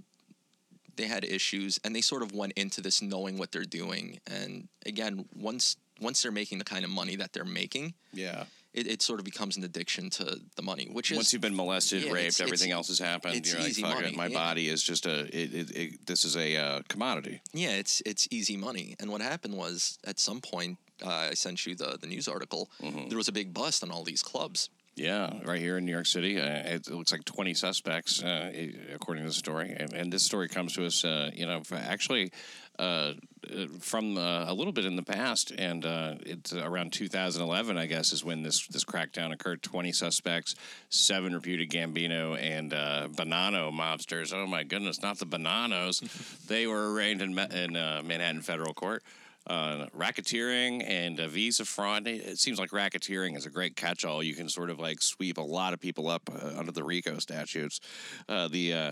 [0.96, 4.20] they had issues, and they sort of went into this knowing what they're doing.
[4.26, 8.44] And again, once once they're making the kind of money that they're making, Yeah.
[8.72, 11.56] it, it sort of becomes an addiction to the money, which is Once you've been
[11.56, 13.36] molested, Yeah, raped, it's- everything it's- else has happened.
[13.36, 14.34] it's You're like, fuck it, money, my yeah.
[14.38, 15.22] body is just a.
[15.36, 17.42] It, it, it, this is a uh, commodity.
[17.52, 18.96] Yeah, it's it's easy money.
[19.00, 22.70] And what happened was at some point, uh, I sent you the the news article.
[22.82, 23.10] Mm-hmm.
[23.10, 24.70] There was a big bust on all these clubs.
[24.96, 28.52] Yeah, right here in New York City, uh, it, looks like 20 suspects, uh,
[28.92, 29.76] according to the story.
[29.78, 32.32] And, and this story comes to us, uh, you know, actually
[32.80, 33.14] uh,
[33.52, 37.86] uh, from uh, a little bit in the past, and uh, it's around 2011, I
[37.86, 39.64] guess, is when this this crackdown occurred.
[39.64, 40.56] 20 suspects,
[40.90, 44.34] seven reputed Gambino and uh, Bonanno mobsters.
[44.34, 46.02] Oh my goodness, not the Bonannos.
[46.48, 49.04] they were arraigned in, in uh, Manhattan federal court
[49.48, 52.08] uh, racketeering and uh, visa fraud.
[52.08, 54.22] It seems like racketeering is a great catch-all.
[54.22, 57.20] You can sort of like sweep a lot of people up uh, under the RICO
[57.20, 57.80] statutes.
[58.28, 58.92] Uh, the uh,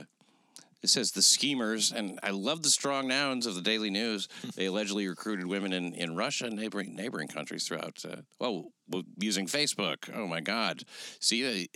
[0.86, 4.28] it says the schemers, and I love the strong nouns of the Daily News.
[4.56, 8.06] They allegedly recruited women in, in Russia and neighboring neighboring countries throughout.
[8.08, 10.10] Uh, oh, well, using Facebook.
[10.14, 10.84] Oh my God!
[11.20, 11.68] See, they,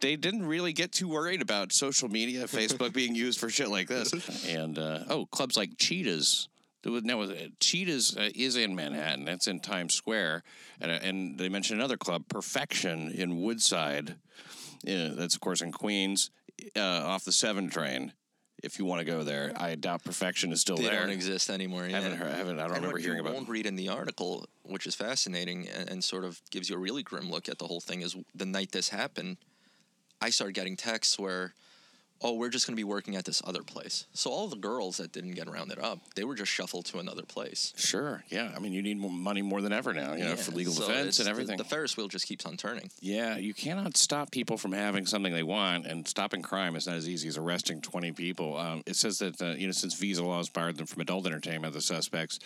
[0.00, 3.88] they didn't really get too worried about social media, Facebook being used for shit like
[3.88, 4.12] this.
[4.46, 6.48] And uh, oh, clubs like Cheetahs.
[6.82, 9.24] There was- Now, uh, Cheetahs uh, is in Manhattan.
[9.24, 10.42] That's in Times Square,
[10.80, 14.16] and, uh, and they mentioned another club, Perfection, in Woodside.
[14.84, 16.30] Yeah, that's of course in Queens,
[16.76, 18.12] uh, off the Seven train.
[18.62, 21.00] If you want to go there, I doubt Perfection is still They there.
[21.00, 21.86] don't exist anymore.
[21.86, 22.00] Yeah.
[22.00, 23.34] Haven't heard, haven't, I don't and remember what hearing you about.
[23.34, 26.78] won't read in the article, which is fascinating and, and sort of gives you a
[26.78, 29.36] really grim look at the whole thing, is the night this happened,
[30.22, 31.54] I started getting texts where,
[32.22, 34.06] oh, we're just going to be working at this other place.
[34.14, 37.22] So all the girls that didn't get rounded up, they were just shuffled to another
[37.22, 37.74] place.
[37.76, 38.52] Sure, yeah.
[38.56, 40.86] I mean, you need more money more than ever now, you know, for legal so
[40.86, 41.58] defense and the- everything.
[41.58, 42.90] The, Ferris wheel just keeps on turning.
[43.00, 46.96] Yeah, you cannot stop people from having something they want, and stopping crime is not
[46.96, 48.56] as easy as arresting 20 people.
[48.56, 51.74] Um, it says that, uh, you know, since visa laws barred them from adult entertainment,
[51.74, 52.38] the suspects,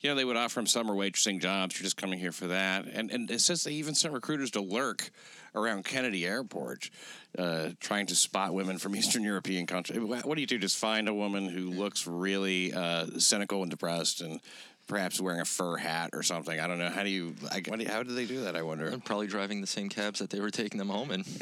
[0.00, 1.78] you know, they would offer them summer waitressing jobs.
[1.78, 2.86] You're just coming here for that.
[2.86, 5.10] And, and it says they even sent recruiters to lurk
[5.54, 6.90] around Kennedy Airport,
[7.38, 9.98] uh, trying to spot women from Eastern European countries.
[10.00, 10.58] What what do you do?
[10.58, 14.40] Just find a woman who looks really uh, cynical and depressed and
[14.88, 16.58] perhaps wearing a fur hat or something.
[16.58, 16.88] I don't know.
[16.88, 18.86] How do you, I, what do you- how do they do that, I wonder?
[18.86, 21.24] And probably driving the same cabs that they were taking them home in.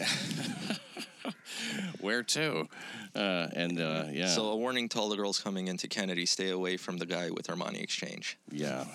[2.00, 2.68] Where to?
[3.14, 6.50] Uh, and uh, yeah, So a warning to all the girls coming into Kennedy: stay
[6.50, 8.38] away from the guy with Armani Exchange.
[8.50, 8.84] yeah.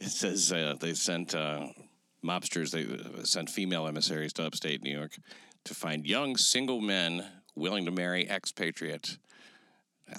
[0.00, 1.68] It says uh, they sent uh,
[2.24, 2.70] mobsters.
[2.70, 5.12] They uh, sent female emissaries to upstate New York
[5.64, 9.18] to find young single men willing to marry expatriate.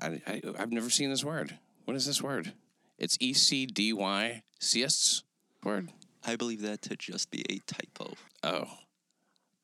[0.02, 1.58] I, I, I've never seen this word.
[1.86, 2.54] What is this word?
[2.98, 5.24] It's E C D Y cis
[5.64, 5.90] word.
[6.26, 8.14] I believe that to just be a typo.
[8.44, 8.66] Oh,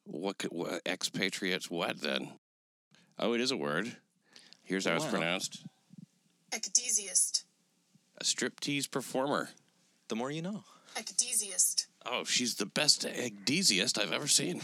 [0.04, 1.70] what, could, what expatriates?
[1.70, 2.34] What then?
[3.18, 3.96] Oh, it is a word.
[4.64, 5.12] Here's how it's Wow.
[5.12, 5.64] pronounced:
[6.52, 7.44] Ecdysiast.
[8.20, 9.50] a striptease performer.
[10.10, 10.64] The more you know.
[10.96, 11.86] Ecdysiast.
[12.06, 14.62] Oh, she's the best ecdysiast I've ever seen.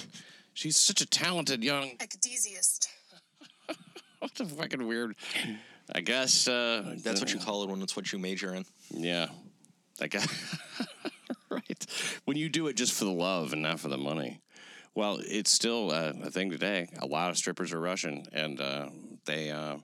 [0.56, 1.98] She's such a talented young.
[1.98, 2.88] Ecdysiast.
[4.20, 5.16] What a fucking weird.
[5.94, 8.66] I guess uh, That's what you call it when it's what you major in.
[8.90, 9.28] Yeah,
[10.02, 10.58] I guess.
[11.50, 11.86] right.
[12.24, 14.42] When you do it just for the love and not for the money.
[14.96, 16.88] Well, it's still uh, a thing today.
[17.00, 18.90] A lot of strippers are Russian, and uh,
[19.26, 19.76] they uh,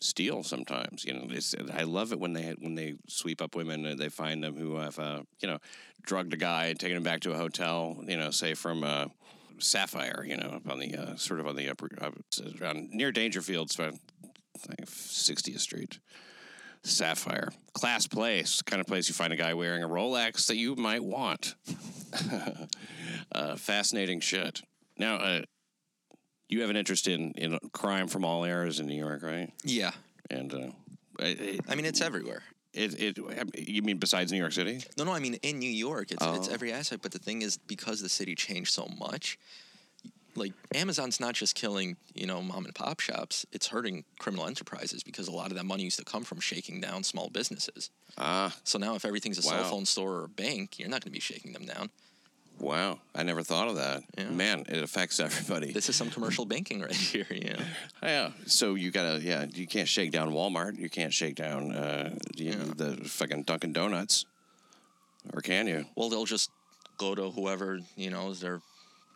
[0.00, 1.04] steal sometimes.
[1.04, 4.08] You know, it's, I love it when they when they sweep up women and they
[4.08, 5.58] find them who have uh, you know
[6.02, 7.96] drugged a guy and taken him back to a hotel.
[8.06, 9.06] You know, say from uh,
[9.60, 10.24] Sapphire.
[10.26, 12.14] You know, up on the uh, sort of on the upper up,
[12.60, 13.90] around near Dangerfield, so I
[14.84, 15.98] 60th Street.
[16.82, 20.74] Sapphire, class place, kind of place you find a guy wearing a Rolex that you
[20.76, 21.54] might want.
[23.32, 24.62] uh, fascinating shit.
[24.96, 25.42] Now, uh,
[26.48, 29.52] you have an interest in, in crime from all eras in New York, right?
[29.62, 29.92] Yeah.
[30.30, 30.70] And uh,
[31.20, 32.42] I mean, it's everywhere.
[32.72, 34.80] It, it, you mean besides New York City?
[34.96, 36.52] No, no, I mean in New York, it's it's Oh.
[36.52, 37.02] every aspect.
[37.02, 39.38] But the thing is, because the city changed so much,
[40.36, 45.02] like Amazon's not just killing you know mom and pop shops; it's hurting criminal enterprises
[45.02, 47.90] because a lot of that money used to come from shaking down small businesses.
[48.18, 49.62] Ah, So now, if everything's a Wow.
[49.62, 51.90] cell phone store or a bank, you're not going to be shaking them down.
[52.60, 52.98] Wow.
[53.14, 54.02] I never thought of that.
[54.16, 54.30] Yeah.
[54.30, 55.72] Man, it affects everybody.
[55.72, 57.26] This is some commercial banking right here.
[57.30, 57.64] Know,
[58.02, 58.30] Yeah.
[58.46, 60.78] So you gotta, yeah, you can't shake down Walmart.
[60.78, 64.24] You can't shake down uh, you know, the fucking Dunkin' Donuts.
[65.34, 65.84] Or can you?
[65.96, 66.50] well, they'll just
[66.96, 68.60] go to whoever you know is their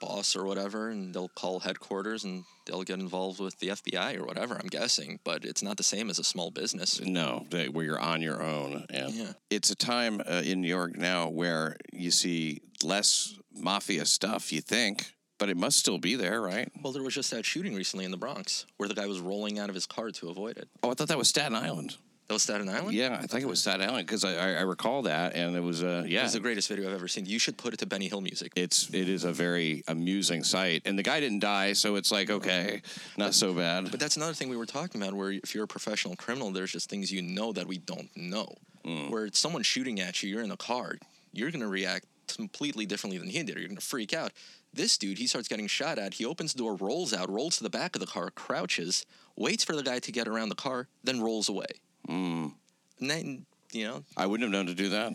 [0.00, 4.24] boss or whatever, and they'll call headquarters and they'll get involved with the FBI or
[4.26, 4.54] whatever.
[4.54, 7.00] I'm guessing, but it's not the same as a small business.
[7.00, 8.84] No, they- where you're on your own.
[8.90, 9.32] And Yeah.
[9.50, 14.60] it's a time uh, in New York now where you see less mafia stuff, you
[14.60, 16.70] think, but it must still be there, right?
[16.82, 19.58] Well, there was just that shooting recently in the Bronx where the guy was rolling
[19.58, 20.68] out of his car to avoid it.
[20.82, 21.96] Oh, I thought that was Staten Island.
[22.26, 22.94] That was Staten Island?
[22.94, 25.60] Yeah, I think it was Staten Island because I, I, I recall that, and it
[25.60, 26.24] was uh, yeah.
[26.24, 27.26] It's the greatest video I've ever seen.
[27.26, 28.52] You should put it to Benny Hill music.
[28.56, 32.30] it's it is a very amusing sight, and the guy didn't die, so it's like
[32.30, 32.80] okay,
[33.18, 33.90] not so bad.
[33.90, 36.72] But that's another thing we were talking about where if you're a professional criminal, there's
[36.72, 38.54] just things you know that we don't know.
[38.86, 39.10] Mm.
[39.10, 40.96] Where it's someone shooting at you, you're in a car,
[41.32, 43.56] you're going to react completely differently than he did.
[43.56, 44.32] You're going to freak out.
[44.72, 46.14] This dude, he starts getting shot at.
[46.14, 49.06] He opens the door, rolls out, rolls to the back of the car, crouches,
[49.36, 51.66] waits for the guy to get around the car, then rolls away.
[52.08, 52.52] Mm.
[53.00, 55.12] And then, you know, I wouldn't have known to do that.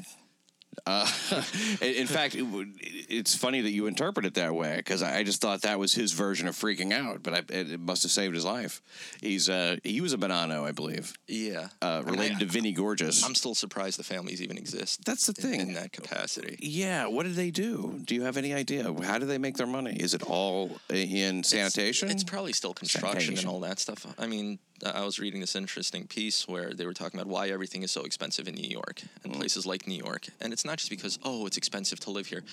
[0.86, 1.12] Uh,
[1.82, 5.18] in in fact, it, would- it's funny that you interpret it that way because I
[5.20, 8.04] I just thought that was his version of freaking out, but I, it, it must
[8.04, 8.82] have saved his life.
[9.22, 11.70] He's uh, he was a Bonanno, I believe, yeah.
[11.82, 13.24] uh, I mean, related I- to Vinnie Gorgeous.
[13.26, 15.04] I'm still surprised the families even exist.
[15.06, 15.60] That's the thing.
[15.60, 16.58] in that capacity.
[16.62, 18.00] yeah, what did they do?
[18.06, 18.94] Do you have any idea?
[19.04, 19.96] How do they make their money?
[20.00, 22.10] Is it all in sanitation?
[22.10, 23.48] It's, it's probably still construction Sanitation.
[23.50, 24.06] and all that stuff.
[24.18, 27.50] I mean, I I was reading this interesting piece where they were talking about why
[27.50, 30.28] everything is so expensive in New York and places like New York.
[30.42, 32.44] And it's not just because, oh, it's expensive to live here.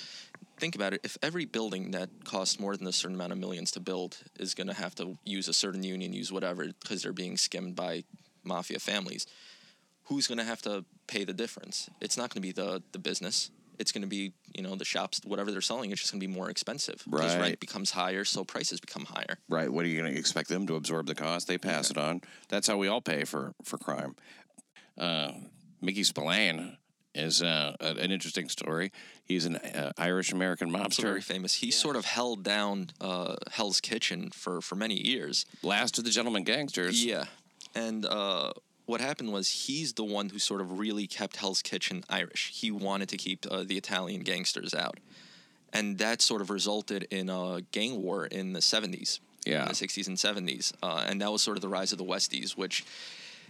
[0.58, 1.00] Think about it.
[1.04, 4.54] If every building that costs more than a certain amount of millions to build is
[4.54, 8.04] going to have to use a certain union, use whatever, because they're being skimmed by
[8.42, 9.26] mafia families,
[10.04, 11.90] who's going to have to pay the difference?
[12.00, 13.50] It's not going to be the, the business.
[13.78, 16.26] It's going to be, you know, the shops, whatever they're selling, it's just going to
[16.26, 17.02] be more expensive.
[17.10, 17.40] Because Right.
[17.42, 19.36] rent becomes higher, so prices become higher.
[19.50, 19.70] Right.
[19.70, 21.46] What are you going to expect them to absorb the cost?
[21.48, 22.22] They pass it on.
[22.48, 24.16] That's how we all pay for for crime.
[24.96, 25.32] Uh,
[25.82, 26.78] Mickey Spillane
[27.16, 28.92] is uh, an interesting story.
[29.24, 31.24] He's an uh, Irish American also very mobster.
[31.24, 31.54] famous.
[31.54, 35.46] He sort of held down uh, Hell's Kitchen for, for many years.
[35.62, 37.04] Last of the gentlemen gangsters.
[37.04, 37.24] Yeah.
[37.74, 38.52] And uh,
[38.86, 42.52] what happened was he's the one who sort of really kept Hell's Kitchen Irish.
[42.54, 44.98] He wanted to keep uh, the Italian gangsters out.
[45.72, 49.62] And that sort of resulted in a gang war in the 70s, Yeah.
[49.62, 50.72] in the 60s and 70s.
[50.82, 52.84] Uh, and that was sort of the rise of the Westies, which,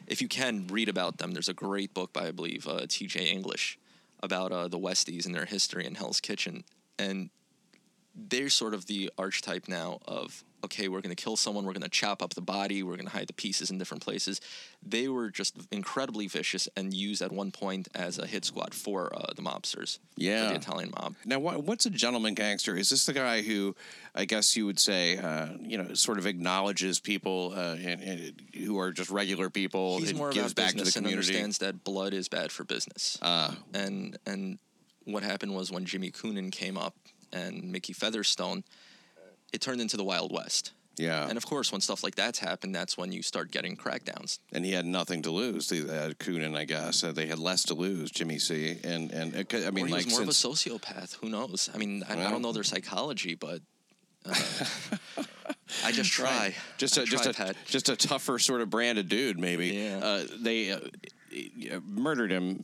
[0.06, 3.30] if you can read about them, there's a great book by, I believe, uh, T.J.
[3.30, 3.78] English
[4.22, 6.64] about uh, the Westies and their history in Hell's Kitchen.
[6.98, 7.30] And
[8.16, 11.82] they're sort of the archetype now of okay, we're going to kill someone, we're going
[11.82, 14.40] to chop up the body, we're going to hide the pieces in different places.
[14.84, 19.12] They were just incredibly vicious and used at one point as a hit squad for
[19.16, 20.48] uh, the mobsters, Yeah.
[20.48, 21.14] the Italian mob.
[21.24, 22.74] Now, what, what's a gentleman gangster?
[22.74, 23.76] Is this the guy who,
[24.12, 28.42] I guess you would say, uh, you know, sort of acknowledges people uh, and, and
[28.64, 31.28] who are just regular people He's and more gives back to the business and community?
[31.28, 33.18] understands that blood is bad for business.
[33.22, 34.58] Uh, and and
[35.04, 36.96] what happened was when Jimmy Coonan came up
[37.32, 38.64] and Mickey Featherstone,
[39.52, 40.72] it turned into the Wild West.
[40.96, 41.28] yeah.
[41.28, 44.38] And of course, when stuff like that's happened, that's when you start getting crackdowns.
[44.52, 45.68] and he had nothing to lose.
[45.68, 48.10] The uh, Coonan, I guess, uh, they had less to lose.
[48.10, 48.78] Jimmy C.
[48.82, 51.16] And and I mean, or he like more since, of a sociopath.
[51.16, 51.70] Who knows?
[51.74, 53.60] I mean, I, I don't know their psychology, but
[54.24, 54.34] uh,
[55.84, 56.54] I just try.
[56.78, 57.56] just I a just try, a Pat.
[57.66, 59.68] just a tougher sort of branded dude, maybe.
[59.68, 59.98] Yeah.
[60.02, 60.80] Uh, they uh,
[61.84, 62.62] murdered him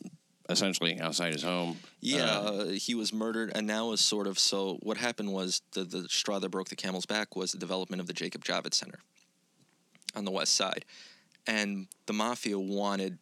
[0.53, 1.79] essentially outside his home.
[2.01, 4.79] Yeah, Uh, uh, he was murdered, and now is sort of so.
[4.83, 8.07] What happened was the the straw that broke the camel's back was the development of
[8.07, 8.99] the Jacob Javits Center
[10.15, 10.85] on the west side,
[11.47, 13.19] and the mafia wanted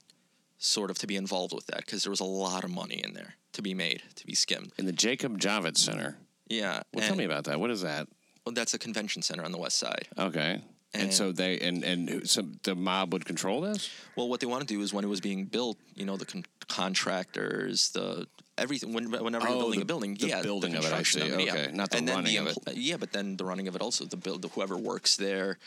[0.59, 3.15] sort of to be involved with that because there was a lot of money in
[3.15, 4.73] there to be made, to be skimmed.
[4.79, 6.17] in the Jacob Javits Center.
[6.49, 7.59] Yeah, Well, tell me about that.
[7.61, 8.09] What is that?
[8.45, 10.09] Well, that's a convention center on the west side.
[10.19, 10.61] Okay.
[10.93, 13.89] And, And- so they and and so the mob would control this.
[14.17, 16.25] Well, what they want to do is when it was being built, you know, the
[16.27, 18.93] con- contractors, the everything.
[18.93, 21.23] When, whenever you're Oh, building the- a building, the yeah, building of it, I construction
[21.23, 21.29] see.
[21.43, 21.53] it, yeah.
[21.53, 22.59] Okay, not the and running of it.
[22.77, 25.59] Yeah, but then the running of it also the build, the, whoever works there,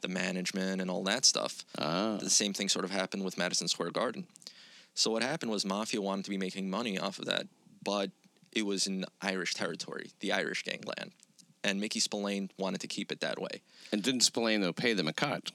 [0.00, 1.64] the management and all that stuff.
[1.78, 2.16] Ah.
[2.20, 4.26] The same thing sort of happened with Madison Square Garden.
[4.94, 7.46] So what happened was Mafia wanted to be making money off of that,
[7.84, 8.10] but
[8.52, 11.12] it was in Irish territory, the Irish gangland,
[11.62, 13.62] and Mickey Spillane wanted to keep it that way.
[13.92, 15.52] And didn't Spillane though pay them a cut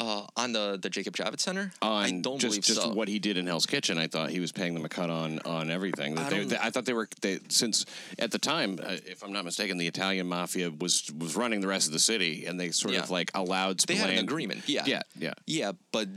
[0.00, 2.88] Uh, on the the Jacob Javits Center, on I don't just believe just so.
[2.94, 3.98] what he did in Hell's Kitchen?
[3.98, 6.16] I thought he was paying them a cut on on everything.
[6.18, 7.84] I they, they- I thought they were they, since
[8.18, 11.68] at the time, uh, if I'm not mistaken, the Italian mafia was was running the
[11.68, 13.00] rest of the city, and they sort Yeah.
[13.02, 14.84] of like allowed They had an agreement, yeah.
[14.86, 15.34] yeah, yeah.
[15.46, 16.08] Yeah, but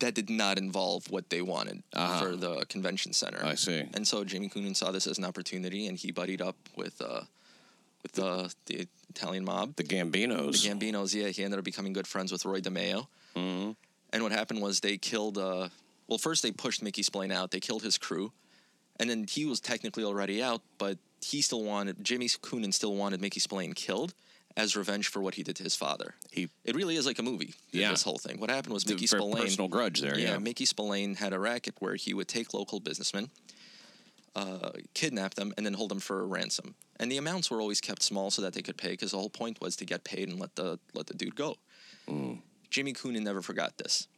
[0.00, 2.18] that did not involve what they wanted Uh-huh.
[2.20, 3.44] for the convention center.
[3.44, 3.84] I see.
[3.94, 7.20] And so Jamie Coonan saw this as an opportunity, and he buddied up with uh,
[8.02, 10.62] with the the Italian mob, The Gambinos.
[10.64, 11.14] the Gambinos.
[11.14, 13.06] Yeah, he ended up becoming good friends with Roy DeMeo.
[13.36, 13.76] Mhm.
[14.12, 15.38] And what happened was they killed.
[15.38, 15.68] Uh,
[16.08, 17.50] well, first they pushed Mickey Spillane out.
[17.52, 18.32] They killed his crew,
[18.98, 23.20] and then he was technically already out, but he still wanted Jimmy Coonan still wanted
[23.20, 24.14] Mickey Spillane killed
[24.56, 26.16] as revenge for what he did to his father.
[26.32, 27.54] He It really is like a movie.
[27.70, 27.90] Yeah.
[27.90, 28.40] This whole thing.
[28.40, 29.42] What happened was Mickey Spillane.
[29.44, 30.18] personal grudge there.
[30.18, 33.30] yeah, Yeah, Mickey Spillane had a racket where he would take local businessmen,
[34.34, 36.74] uh, kidnap them, and then hold them for a ransom.
[36.98, 39.30] And the amounts were always kept small so that they could pay, because the whole
[39.30, 41.56] point was to get paid and let the let the dude go.
[42.08, 42.40] Mm.
[42.70, 44.08] Jimmy Coonan never forgot this.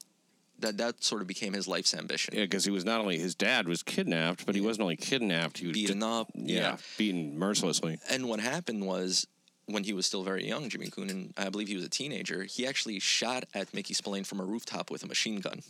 [0.58, 2.34] That that sort of became his life's ambition.
[2.34, 5.58] Yeah, because he was not only his dad was kidnapped, but he wasn't only kidnapped.
[5.58, 6.30] He was Beaten up.
[6.34, 7.98] Yeah, beaten mercilessly.
[8.08, 9.26] And what happened was
[9.66, 12.66] when he was still very young, Jimmy Coonan, I believe he was a teenager, he
[12.66, 15.62] actually shot at Mickey Spillane from a rooftop with a machine gun.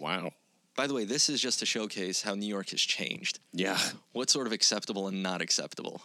[0.00, 0.32] Wow.
[0.76, 3.40] By the way, this is just to showcase how New York has changed.
[3.52, 3.78] Yeah,
[4.12, 6.02] What's sort of acceptable and not acceptable.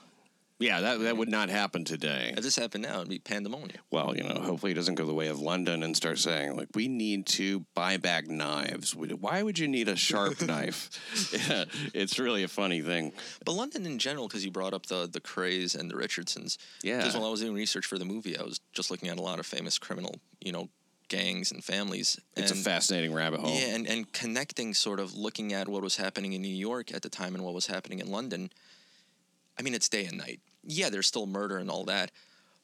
[0.60, 0.82] Yeah.
[0.82, 1.18] That that mm-hmm.
[1.20, 2.34] would not happen today.
[2.36, 3.82] If this happened now, it'd be pandemonium.
[3.92, 6.70] Well, you know, hopefully it doesn't go the way of London and start saying like
[6.74, 8.96] we need to buy back knives.
[8.96, 10.90] Why would you need a sharp knife?
[11.48, 13.14] Yeah, it's really a funny thing.
[13.46, 16.58] But London in general, because you brought up the the Krays and the Richardsons.
[16.82, 16.98] Yeah.
[16.98, 19.22] Because while I was doing research for the movie, I was just looking at a
[19.22, 20.70] lot of famous criminal, you know,
[21.10, 22.20] gangs and families.
[22.36, 23.54] It's and, a fascinating rabbit hole.
[23.54, 27.02] Yeah, and, and connecting sort of looking at what was happening in New York at
[27.02, 28.50] the time and what was happening in London.
[29.58, 30.40] I mean, it's day and night.
[30.66, 32.12] Yeah, there's still murder and all that,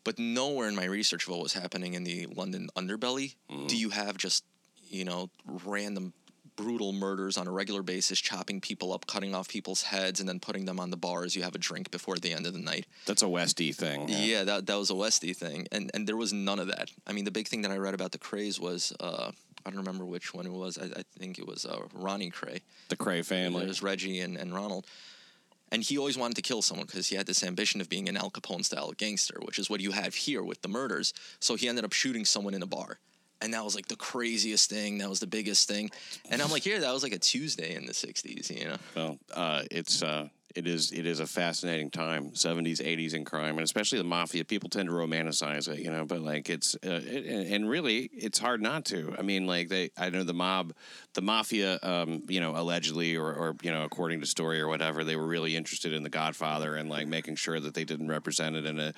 [0.03, 3.35] but nowhere in my research of what was happening in the London underbelly
[3.67, 4.43] do you have just,
[4.87, 5.29] you know,
[5.65, 6.13] random
[6.55, 10.41] brutal murders on a regular basis, chopping people up, cutting off people's heads, and then
[10.41, 11.33] putting them on the bars.
[11.35, 12.85] You have a drink before the end of the night.
[13.05, 14.09] That's a Westy thing.
[14.09, 16.89] Yeah, that that was a Westy thing, and and there was none of that.
[17.07, 19.31] I mean, the big thing that I read about the Krays was uh,
[19.65, 20.77] I don't remember which one it was.
[20.77, 22.61] I, I think it was uh, Ronnie Kray.
[22.89, 23.63] The Kray family.
[23.63, 24.85] It was Reggie and, and Ronald.
[25.71, 28.17] And he always wanted to kill someone because he had this ambition of being an
[28.17, 31.13] Al Capone style gangster, which is what you have here with the murders.
[31.39, 32.99] So he ended up shooting someone in a bar.
[33.41, 34.97] And that was like the craziest thing.
[34.97, 35.91] That was the biggest thing.
[36.29, 38.77] And I'm like, here, that was like a Tuesday in the 60s, you know?
[38.95, 43.57] Well, uh, it's uh, it is it is a fascinating time, seventies, eighties in crime,
[43.57, 44.43] and especially the mafia.
[44.43, 48.39] People tend to romanticize it, you know, but like it's uh, it, and really it's
[48.39, 49.15] hard not to.
[49.17, 50.73] I mean, like they, I know the mob,
[51.13, 55.03] the mafia, um, you know, allegedly or, or you know, according to story or whatever,
[55.03, 58.55] they were really interested in the Godfather and like making sure that they didn't represent
[58.55, 58.93] it in a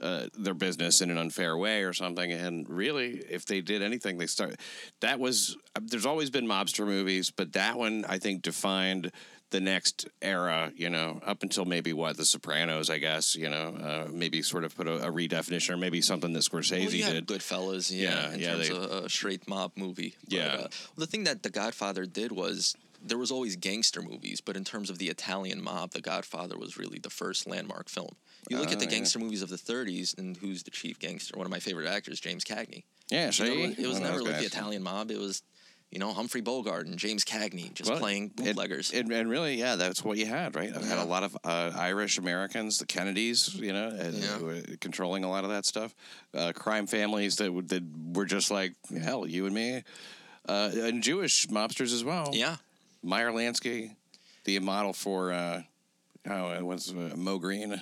[0.00, 2.32] uh, their business in an unfair way or something.
[2.32, 4.56] And really, if they did anything, they start.
[5.00, 9.12] That was there's always been mobster movies, but that one I think defined
[9.50, 13.76] the next era, you know, up until maybe what the Sopranos, I guess, you know,
[13.80, 17.26] uh, maybe sort of put a, a redefinition or maybe something that Scorsese Well, did.
[17.26, 20.16] Goodfellas, yeah, Yeah, in yeah, terms they- of a straight mob movie.
[20.24, 20.46] But, Yeah.
[20.46, 22.74] uh, well, the thing that The Godfather did was
[23.04, 26.76] there was always gangster movies, but in terms of the Italian mob, The Godfather was
[26.76, 28.16] really the first landmark film.
[28.48, 28.90] You look Oh, at the yeah.
[28.92, 31.36] gangster movies of the 30s, and who's the chief gangster?
[31.36, 32.82] One of my favorite actors, James Cagney.
[33.10, 34.44] Yeah, You know, it was never like the.
[34.46, 35.12] Italian mob.
[35.12, 35.42] It was,
[35.90, 38.92] you know, Humphrey Bogart and James Cagney just Well, playing bootleggers.
[38.92, 40.70] And, and really, yeah, that's what you had, right?
[40.74, 44.26] I've had a lot of uh, Irish Americans, the Kennedys, you know, and Yeah.
[44.38, 45.94] who were controlling a lot of that stuff.
[46.34, 47.82] Uh, crime families that that
[48.14, 49.82] were just like hell, you and me,
[50.48, 52.30] uh, and Jewish mobsters as well.
[52.34, 52.56] yeah.
[53.02, 53.94] Meyer Lansky,
[54.44, 55.62] the model for uh,
[56.28, 57.80] oh, it was uh, Moe Greene,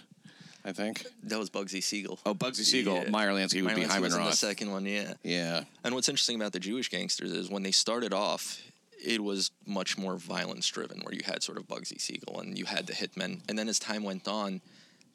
[0.65, 1.05] I think.
[1.25, 2.19] That was Bugsy Siegel.
[2.25, 3.03] Oh, Bugsy Siegel.
[3.05, 3.11] Yeah.
[3.11, 4.35] Meyer Lansky would Meyer be Lansky Hyman was in the Roth.
[4.35, 5.13] second one, yeah.
[5.23, 5.65] Yeah.
[5.85, 8.63] And what's interesting about the Jewish gangsters is when they started off,
[9.05, 12.65] it was much more violence driven, where you had sort of Bugsy Siegel and you
[12.65, 13.41] had the hitmen.
[13.49, 14.63] And then as time went on,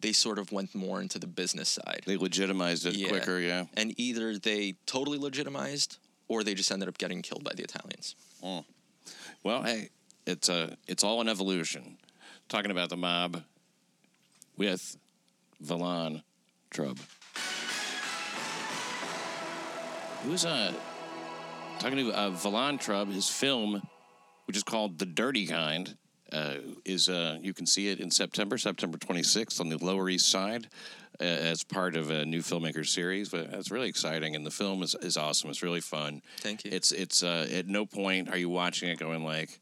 [0.02, 2.04] they sort of went more into the business side.
[2.06, 3.10] They legitimized it Yeah.
[3.10, 3.66] quicker, yeah.
[3.76, 5.98] And either they totally legitimized
[6.28, 8.16] or they just ended up getting killed by the Italians.
[8.44, 8.60] Hmm.
[9.44, 9.90] Well, hey,
[10.28, 11.98] it's a it's all an evolution.
[12.50, 13.44] Talking about the mob
[14.58, 14.96] with
[15.64, 16.24] Vilan
[16.72, 16.98] Trub.
[20.24, 20.74] He was uh,
[21.80, 23.12] talking to uh, Vilan Trub.
[23.12, 23.82] His film,
[24.46, 25.98] which is called The Dirty Kind,
[26.32, 26.56] uh,
[26.86, 30.68] is uh, you can see it in September, September 26th on the Lower East Side.
[31.22, 34.82] Uh, as part of a new filmmaker series, but it's really exciting, and the film
[34.82, 35.50] is, is awesome.
[35.50, 36.22] It's really fun.
[36.38, 36.72] Thank you.
[36.72, 39.60] It's it's uh, at no point are you watching it going like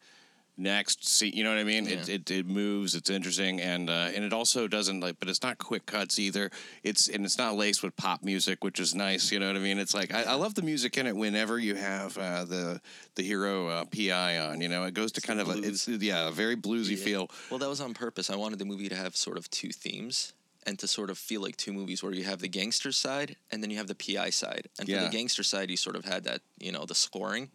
[0.57, 2.15] next see you know what I mean it, Yeah.
[2.15, 5.57] it it moves it's interesting and uh, and it also doesn't like but it's not
[5.59, 6.49] quick cuts either
[6.83, 9.59] it's and it's not laced with pop music which is nice you know what I
[9.59, 12.81] mean it's like I, I love the music in it whenever you have uh, the
[13.15, 16.27] the hero uh, PI on you know it goes to kind of a, it's yeah
[16.27, 17.03] a very bluesy Yeah.
[17.05, 18.29] feel Well, that was on purpose.
[18.29, 20.33] I wanted the movie to have sort of two themes
[20.65, 23.61] and to sort of feel like two movies where you have the gangster side and
[23.63, 24.67] then you have the PI side.
[24.79, 27.49] And for the gangster side, you sort of had that, you know, the scoring.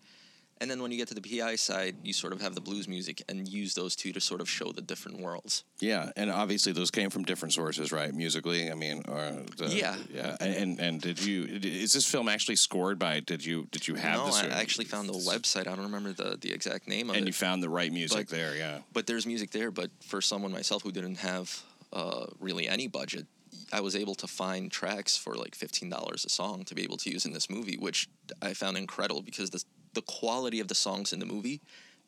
[0.62, 2.86] And then when you get to the PI side, you sort of have the blues
[2.86, 5.64] music and use those two to sort of show the different worlds.
[5.80, 8.14] Yeah, and obviously those came from different sources, right?
[8.14, 9.96] Musically, I mean, or the, Yeah.
[10.14, 10.36] yeah.
[10.40, 13.18] And, and and did you is this film actually scored by?
[13.18, 14.18] Did you did you have?
[14.18, 15.66] no, this, I actually found the website.
[15.66, 17.26] I don't remember the, the exact name of and it.
[17.26, 18.54] you found the right music But- there.
[18.56, 19.72] Yeah, but there's music there.
[19.72, 21.60] But for someone myself who didn't have
[21.92, 23.26] uh, really any budget,
[23.72, 26.98] I was able to find tracks for like fifteen dollars a song to be able
[26.98, 28.08] to use in this movie, which
[28.40, 29.60] I found incredible because the
[29.95, 31.61] the quality of the songs in the movie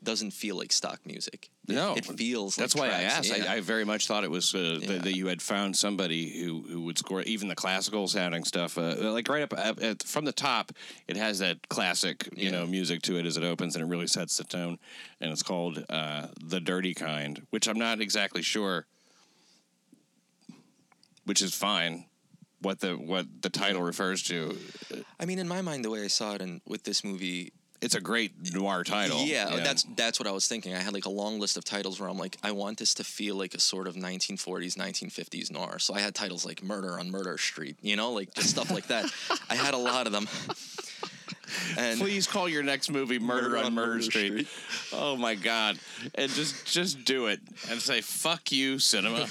[0.03, 1.49] doesn't feel like stock music.
[1.67, 2.57] No, it feels.
[2.57, 3.31] That's like why I asked.
[3.35, 3.51] yeah.
[3.51, 4.87] I, I very much thought it was uh, Yeah.
[4.89, 8.77] that, that you had found somebody who, who would score even the classical sounding stuff.
[8.77, 10.73] Uh, like right up, up at, from the top,
[11.09, 12.51] it has that classic, you Yeah.
[12.51, 14.79] know, music to it as it opens, and it really sets the tone.
[15.23, 18.87] And it's called uh, "The Dirty Kind," which I'm not exactly sure,
[21.25, 22.07] which is fine.
[22.61, 24.57] What the what the title refers to?
[25.19, 27.53] I mean, in my mind, the way I saw it, and with this movie,
[27.85, 29.23] It's a great noir title.
[29.25, 30.75] Yeah, that's that's what I was thinking.
[30.75, 33.05] I had like a long list of titles where I'm like, I want this to
[33.05, 35.79] feel like a sort of 1940s, 1950s noir.
[35.79, 38.87] So I had titles like Murder on Murder Street, you know, like just stuff like
[38.87, 39.05] that.
[39.51, 40.29] I had a lot of them.
[41.79, 44.47] And Please call your next movie "Murder, Murder on, on Murder, Murder Street.
[44.47, 44.49] Street.
[44.93, 45.79] Oh my God!
[46.15, 49.29] And just just do it and say "fuck you, cinema."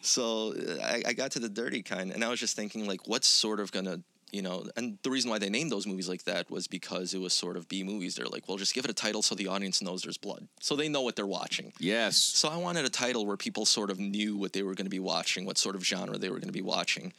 [0.00, 3.26] so I, I got to the dirty kind, and I was just thinking like, what's
[3.26, 4.00] sort of gonna
[4.36, 7.18] you know, and the reason why they named those movies like that was because it
[7.18, 8.14] was sort of B movies.
[8.16, 10.76] They're like, well, just give it a title so the audience knows there's blood, so
[10.76, 11.72] they know what they're watching.
[11.80, 12.16] yes.
[12.18, 14.90] So I wanted a title where people sort of knew what they were going to
[14.90, 17.12] be watching, what sort of genre they were going to be watching.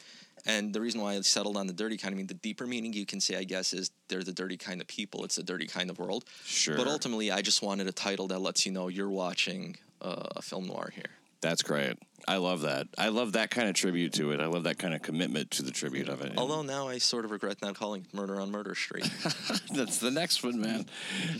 [0.46, 2.92] And the reason why I settled on the dirty kind, I mean, the deeper meaning
[2.92, 5.24] you can say, I guess, is they're the dirty kind of people.
[5.24, 6.24] It's the dirty kind of world.
[6.44, 6.76] Sure.
[6.76, 10.42] But ultimately, I just wanted a title that lets you know you're watching uh, a
[10.42, 11.10] film noir here.
[11.40, 11.96] That's great.
[12.26, 12.88] I love that.
[12.98, 14.40] I love that kind of tribute to it.
[14.40, 16.32] I love that kind of commitment to the tribute of it.
[16.36, 19.10] Although now I sort of regret not calling it Murder on Murder Street.
[19.72, 20.86] That's the next one, man.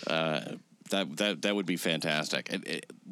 [0.06, 0.40] Uh,
[0.90, 2.52] that that that would be fantastic.
[2.52, 2.58] Uh,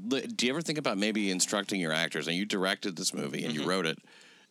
[0.08, 2.28] li- do you ever think about maybe instructing your actors?
[2.28, 3.98] And you directed this movie and you wrote it.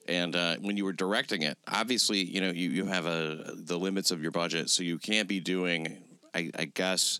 [0.07, 3.77] And uh, when you were directing it, obviously, you know, you, you have a the
[3.77, 5.97] limits of your budget, so you can't be doing,
[6.35, 7.19] I, I guess,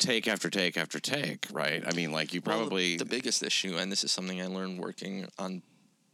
[0.00, 1.82] take after take after take, right?
[1.86, 4.80] I mean, like you Well, probably the biggest issue, and this is something I learned
[4.80, 5.62] working on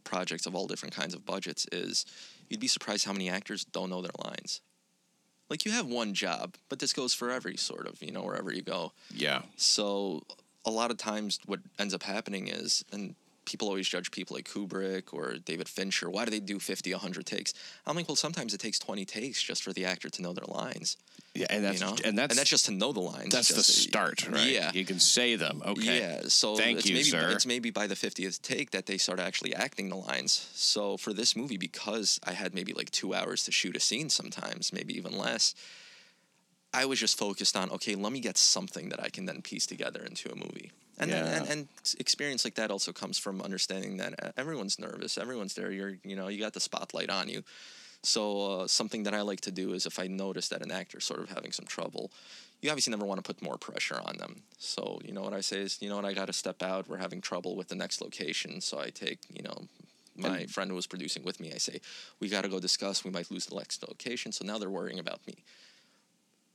[0.03, 2.05] projects of all different kinds of budgets, is
[2.49, 4.61] you'd be surprised how many actors don't know their lines.
[5.49, 8.53] Like you have one job, but this goes for every sort of, you know, wherever
[8.53, 8.91] you go.
[9.13, 10.23] yeah, So
[10.65, 13.15] a lot of times what ends up happening is, and
[13.47, 17.25] people always judge people like Kubrick or David Fincher, why do they do 50, 100
[17.25, 17.53] takes?
[17.85, 20.45] I'm like, well, sometimes it takes 20 takes just for the actor to know their
[20.47, 20.97] lines.
[21.33, 21.95] yeah, and that's you know?
[22.03, 23.31] and that's just to know the lines.
[23.31, 24.51] that's the start, right?
[24.51, 24.71] Yeah.
[24.73, 25.61] you can say them.
[25.65, 27.29] Okay, Yeah, so Thank it's you, maybe, sir.
[27.29, 30.49] It's maybe by the 50th take that they start actually acting the lines.
[30.53, 34.09] So for this movie, because I had maybe like two hours to shoot a scene
[34.09, 35.55] sometimes, maybe even less,
[36.73, 39.65] I was just focused on, okay, let me get something that I can then piece
[39.65, 40.71] together into a movie.
[40.99, 41.67] And, then, and, and
[41.99, 45.71] experience like that also comes from understanding that uh, everyone's nervous, everyone's there.
[45.71, 47.43] You're, you know, you got the spotlight on you.
[48.03, 50.99] So uh, something that I like to do is if I notice that an actor
[50.99, 52.11] sort of having some trouble,
[52.61, 54.41] you obviously never want to put more pressure on them.
[54.57, 56.87] So you know what I say is, you know what, I got to step out.
[56.87, 59.67] We're having trouble with the next location, so I take, you know,
[60.17, 61.53] my friend who was producing with me.
[61.53, 61.79] I say,
[62.19, 63.03] we got to go discuss.
[63.03, 64.31] We might lose the next location.
[64.31, 65.35] So now they're worrying about me.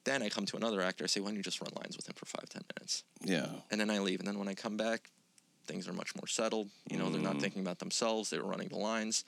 [0.05, 1.05] Then I come to another actor.
[1.05, 3.05] I say, why don't you just run lines with him for five, ten minutes?
[3.24, 3.46] yeah.
[3.70, 4.18] And then I leave.
[4.18, 5.11] And then when I come back,
[5.66, 6.68] things are much more settled.
[6.90, 8.30] You know, they're not thinking about themselves.
[8.30, 9.24] They were running the lines,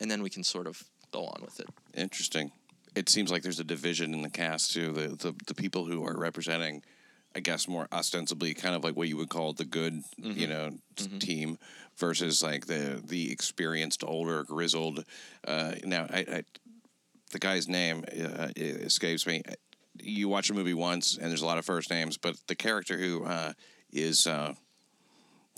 [0.00, 1.68] and then we can sort of go on with it.
[1.94, 2.50] Interesting.
[2.96, 4.92] It seems like there's a division in the cast too.
[4.92, 6.82] The the, the people who are representing
[7.34, 10.40] I guess, more ostensibly kind of like what you would call the good, Mm-hmm.
[10.40, 11.58] you know, s- team
[11.98, 15.04] versus like the the experienced, older, grizzled.
[15.46, 16.42] Uh, now, I, I
[17.32, 18.04] the guy's name
[18.38, 19.42] uh, escapes me.
[20.02, 22.96] You watch a movie once, and there's a lot of first names, but the character
[22.98, 23.52] who uh,
[23.92, 24.54] is, uh,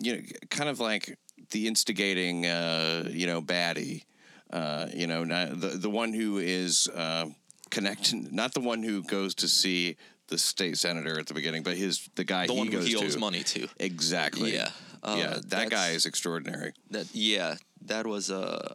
[0.00, 1.18] you know, kind of like
[1.50, 4.04] the instigating, uh, you know, baddie.
[4.50, 7.26] Uh, you know, the the one who is uh,
[7.70, 9.96] connected, not the one who goes to see
[10.28, 12.86] the state senator at the beginning, but his the guy The he one who goes
[12.86, 13.20] he owes to.
[13.20, 13.68] money to.
[13.78, 14.54] Exactly.
[14.54, 14.70] Yeah.
[15.02, 16.72] Uh, yeah, that guy is extraordinary.
[16.90, 18.74] That yeah, that was uh,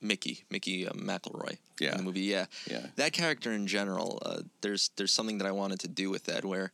[0.00, 1.92] Mickey Mickey uh, McElroy Yeah.
[1.92, 2.20] in the movie.
[2.22, 2.86] Yeah, Yeah.
[2.96, 6.44] That character in general, uh, there's there's something that I wanted to do with that
[6.44, 6.72] where.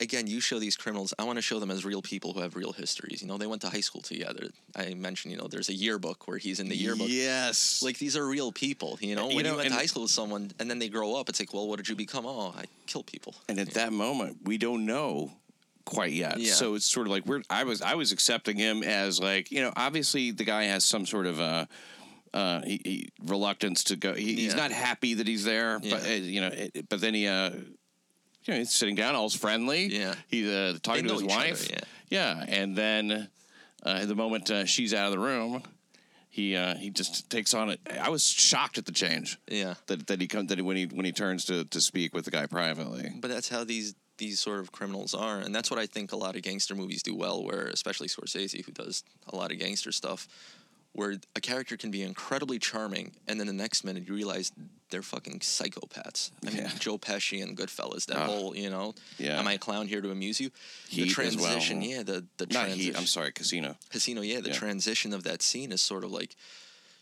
[0.00, 1.12] Again, you show these criminals.
[1.18, 3.20] I want to show them as real people who have real histories.
[3.20, 4.50] You know, they went to high school together.
[4.76, 7.08] I mentioned, you know, there's a yearbook where he's in the yearbook.
[7.10, 7.82] Yes.
[7.82, 8.96] Like these are real people.
[9.00, 10.88] You know, You when you, know, went to high school with someone and then they
[10.88, 12.26] grow up, it's like, well, what did you become?
[12.26, 13.34] Oh, I kill people.
[13.48, 15.32] And at that moment, we don't know
[15.84, 16.38] quite yet.
[16.38, 16.52] Yeah.
[16.52, 17.42] So it's sort of like we're.
[17.50, 17.82] I was.
[17.82, 19.72] I was accepting him as like you know.
[19.74, 21.66] Obviously, the guy has some sort of uh
[22.38, 24.14] Uh, he, he, reluctance to go.
[24.14, 26.50] He, He's not happy that he's there, but uh, you know.
[26.52, 29.86] It, but then he, uh, you know, he's sitting down, all's friendly.
[29.86, 30.14] Yeah.
[30.28, 31.70] he's uh, talking They to his each other, wife.
[31.70, 31.78] yeah.
[32.10, 33.28] yeah, and then
[33.82, 35.62] uh, the moment uh, she's out of the room,
[36.28, 37.80] he uh, he just takes on it.
[38.00, 39.38] I was shocked at the change.
[39.48, 39.74] Yeah.
[39.86, 42.24] that that he comes that he, when he when he turns to to speak with
[42.24, 43.10] the guy privately.
[43.20, 46.16] But that's how these these sort of criminals are, and that's what I think a
[46.16, 47.42] lot of gangster movies do well.
[47.44, 50.28] Where especially Scorsese, who does a lot of gangster stuff,
[50.98, 54.50] where a character can be incredibly charming, and then the next minute you realize
[54.90, 56.32] they're fucking psychopaths.
[56.44, 56.72] I mean, Yeah.
[56.80, 58.06] Joe Pesci and Goodfellas.
[58.06, 58.26] That Ah.
[58.26, 59.38] whole, you know, Yeah.
[59.38, 60.50] am I a clown here to amuse you?
[60.88, 61.44] Heat the as well.
[61.44, 62.80] transition, yeah, the the Not transition.
[62.80, 62.96] Heat.
[62.96, 63.76] I'm sorry, Casino.
[63.90, 64.56] Casino, yeah, the Yeah.
[64.56, 66.34] transition of that scene is sort of like,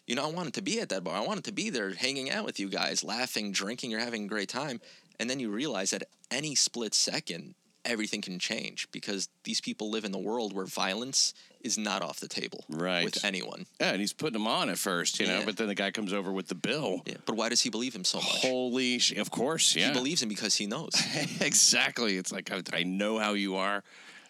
[0.07, 1.16] you know, I wanted to be at that bar.
[1.16, 4.28] I wanted to be there hanging out with you guys, laughing, drinking, you're having a
[4.28, 4.82] great time.
[5.18, 7.55] And then you realize that any split second,
[7.87, 11.32] everything can change because these people live in the world where violence
[11.62, 13.05] is not off the table Right.
[13.05, 13.66] with anyone.
[13.80, 15.45] Yeah, and he's putting them on at first, you know, Yeah.
[15.45, 17.03] but then the guy comes over with the bill.
[17.07, 17.14] Yeah.
[17.24, 18.43] But why does he believe him so much?
[18.43, 19.12] Holy sh!
[19.12, 19.89] Of course, yeah.
[19.89, 20.93] He believes him because he knows.
[21.41, 22.16] exactly.
[22.16, 23.82] It's like I, I know how you are,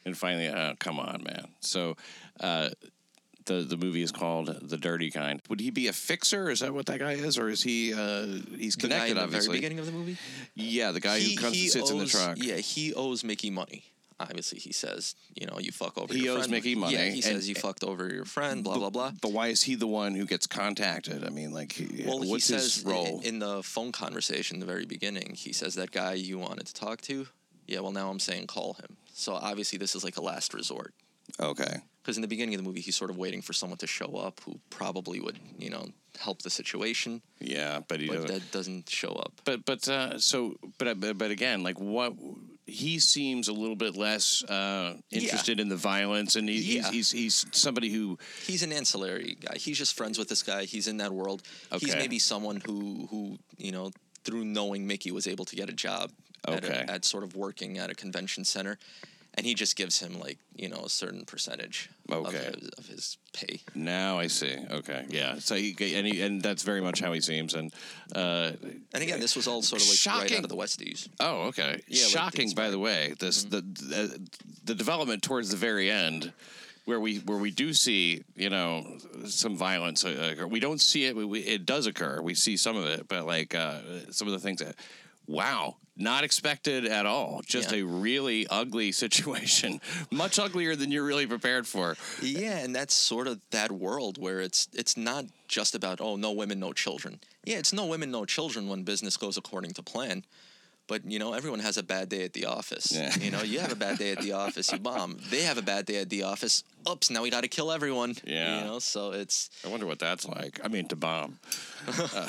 [0.05, 1.49] and finally, uh, come on, man.
[1.61, 1.97] So,
[2.41, 2.71] uh,
[3.47, 5.41] the the movie is called The Dirty Kind.
[5.49, 6.51] Would he be a fixer?
[6.51, 7.93] Is that what that guy is, or is he?
[7.95, 8.27] Uh,
[8.57, 9.47] he's the guy connected, in the obviously.
[9.49, 10.17] very beginning of the movie?
[10.55, 12.37] Yeah, the guy who comes and sits in the owes- truck.
[12.41, 13.85] Yeah, he owes Mickey money.
[14.19, 16.53] Obviously, he says, you know, you fuck over He your owes friend.
[16.53, 19.13] Mickey money, Yeah, he and- says you fucked over your friend, blah, blah, blah.
[19.21, 21.23] But why is he the one who gets contacted?
[21.23, 23.21] I mean, like, he, Well, what's he his says role?
[23.23, 26.73] in the phone conversation, in the very beginning, he says that guy you wanted to
[26.73, 27.29] talk to.
[27.67, 28.97] Yeah, well, now I'm saying call him.
[29.13, 30.95] So obviously, this is like a last resort.
[31.41, 31.77] Okay.
[32.03, 34.15] Because in the beginning of the movie, he's sort of waiting for someone to show
[34.17, 35.89] up who probably would, you know,
[36.21, 38.29] help the situation, Yeah, but he but doesn't.
[38.33, 39.33] that doesn't show up.
[39.45, 42.13] But but uh, so but but but again, like what
[42.65, 46.91] he seems a little bit less uh, interested in the violence, and he, Yeah.
[46.91, 49.57] he's, he's he's somebody who He's an ancillary guy.
[49.59, 50.65] He's just friends with this guy.
[50.65, 51.43] He's in that world.
[51.81, 53.91] He's maybe someone who, who you know,
[54.25, 56.13] through knowing Mickey was able to get a job
[56.47, 56.85] at, Okay.
[56.89, 58.79] a, at sort of working at a convention center.
[59.37, 62.47] And he just gives him like, you know, a certain percentage Okay.
[62.47, 63.61] of, his, of his pay.
[63.75, 64.57] now I see.
[64.71, 65.39] Okay, yeah.
[65.41, 67.53] So he and he, and that's very much how he seems.
[67.55, 67.71] And
[68.15, 68.53] uh,
[68.95, 70.39] And again, this was all sort of like right Shocking.
[70.39, 71.09] out of the Westies.
[71.21, 71.83] oh, okay.
[71.87, 73.13] Yeah, Shocking, it's by the way.
[73.19, 74.27] This the, the
[74.65, 76.33] the development towards the very end.
[76.87, 78.87] Where we where we do see you know
[79.27, 81.17] some violence, uh, we don't see it.
[81.17, 82.23] We, we, it does occur.
[82.23, 83.81] We see some of it, but like uh,
[84.13, 84.77] some of the things that,
[85.27, 87.41] wow, not expected at all.
[87.47, 87.79] Just Yeah.
[87.79, 89.81] a really ugly situation,
[90.11, 91.97] much uglier than you're really prepared for.
[92.23, 96.33] Yeah, and that's sort of that world where it's it's not just about oh no
[96.33, 97.21] women no children.
[97.45, 100.25] Yeah, it's no women no children when business goes according to plan.
[100.89, 102.93] But you know everyone has a bad day at the office.
[102.93, 103.15] Yeah.
[103.19, 105.19] You know you have a bad day at the office, you bomb.
[105.31, 106.63] They have a bad day at the office.
[106.89, 108.15] Oops, now we got to kill everyone.
[108.25, 108.61] Yeah.
[108.61, 110.61] You know, so it's I wonder what that's like.
[110.63, 111.39] I mean, to bomb.
[111.89, 112.29] uh,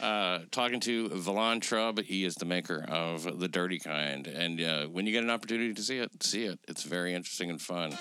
[0.04, 4.26] uh, talking to Vilan Trub, he is the maker of The Dirty Kind.
[4.26, 6.58] And uh, when you get an opportunity to see it, see it.
[6.66, 7.96] It's very interesting and fun.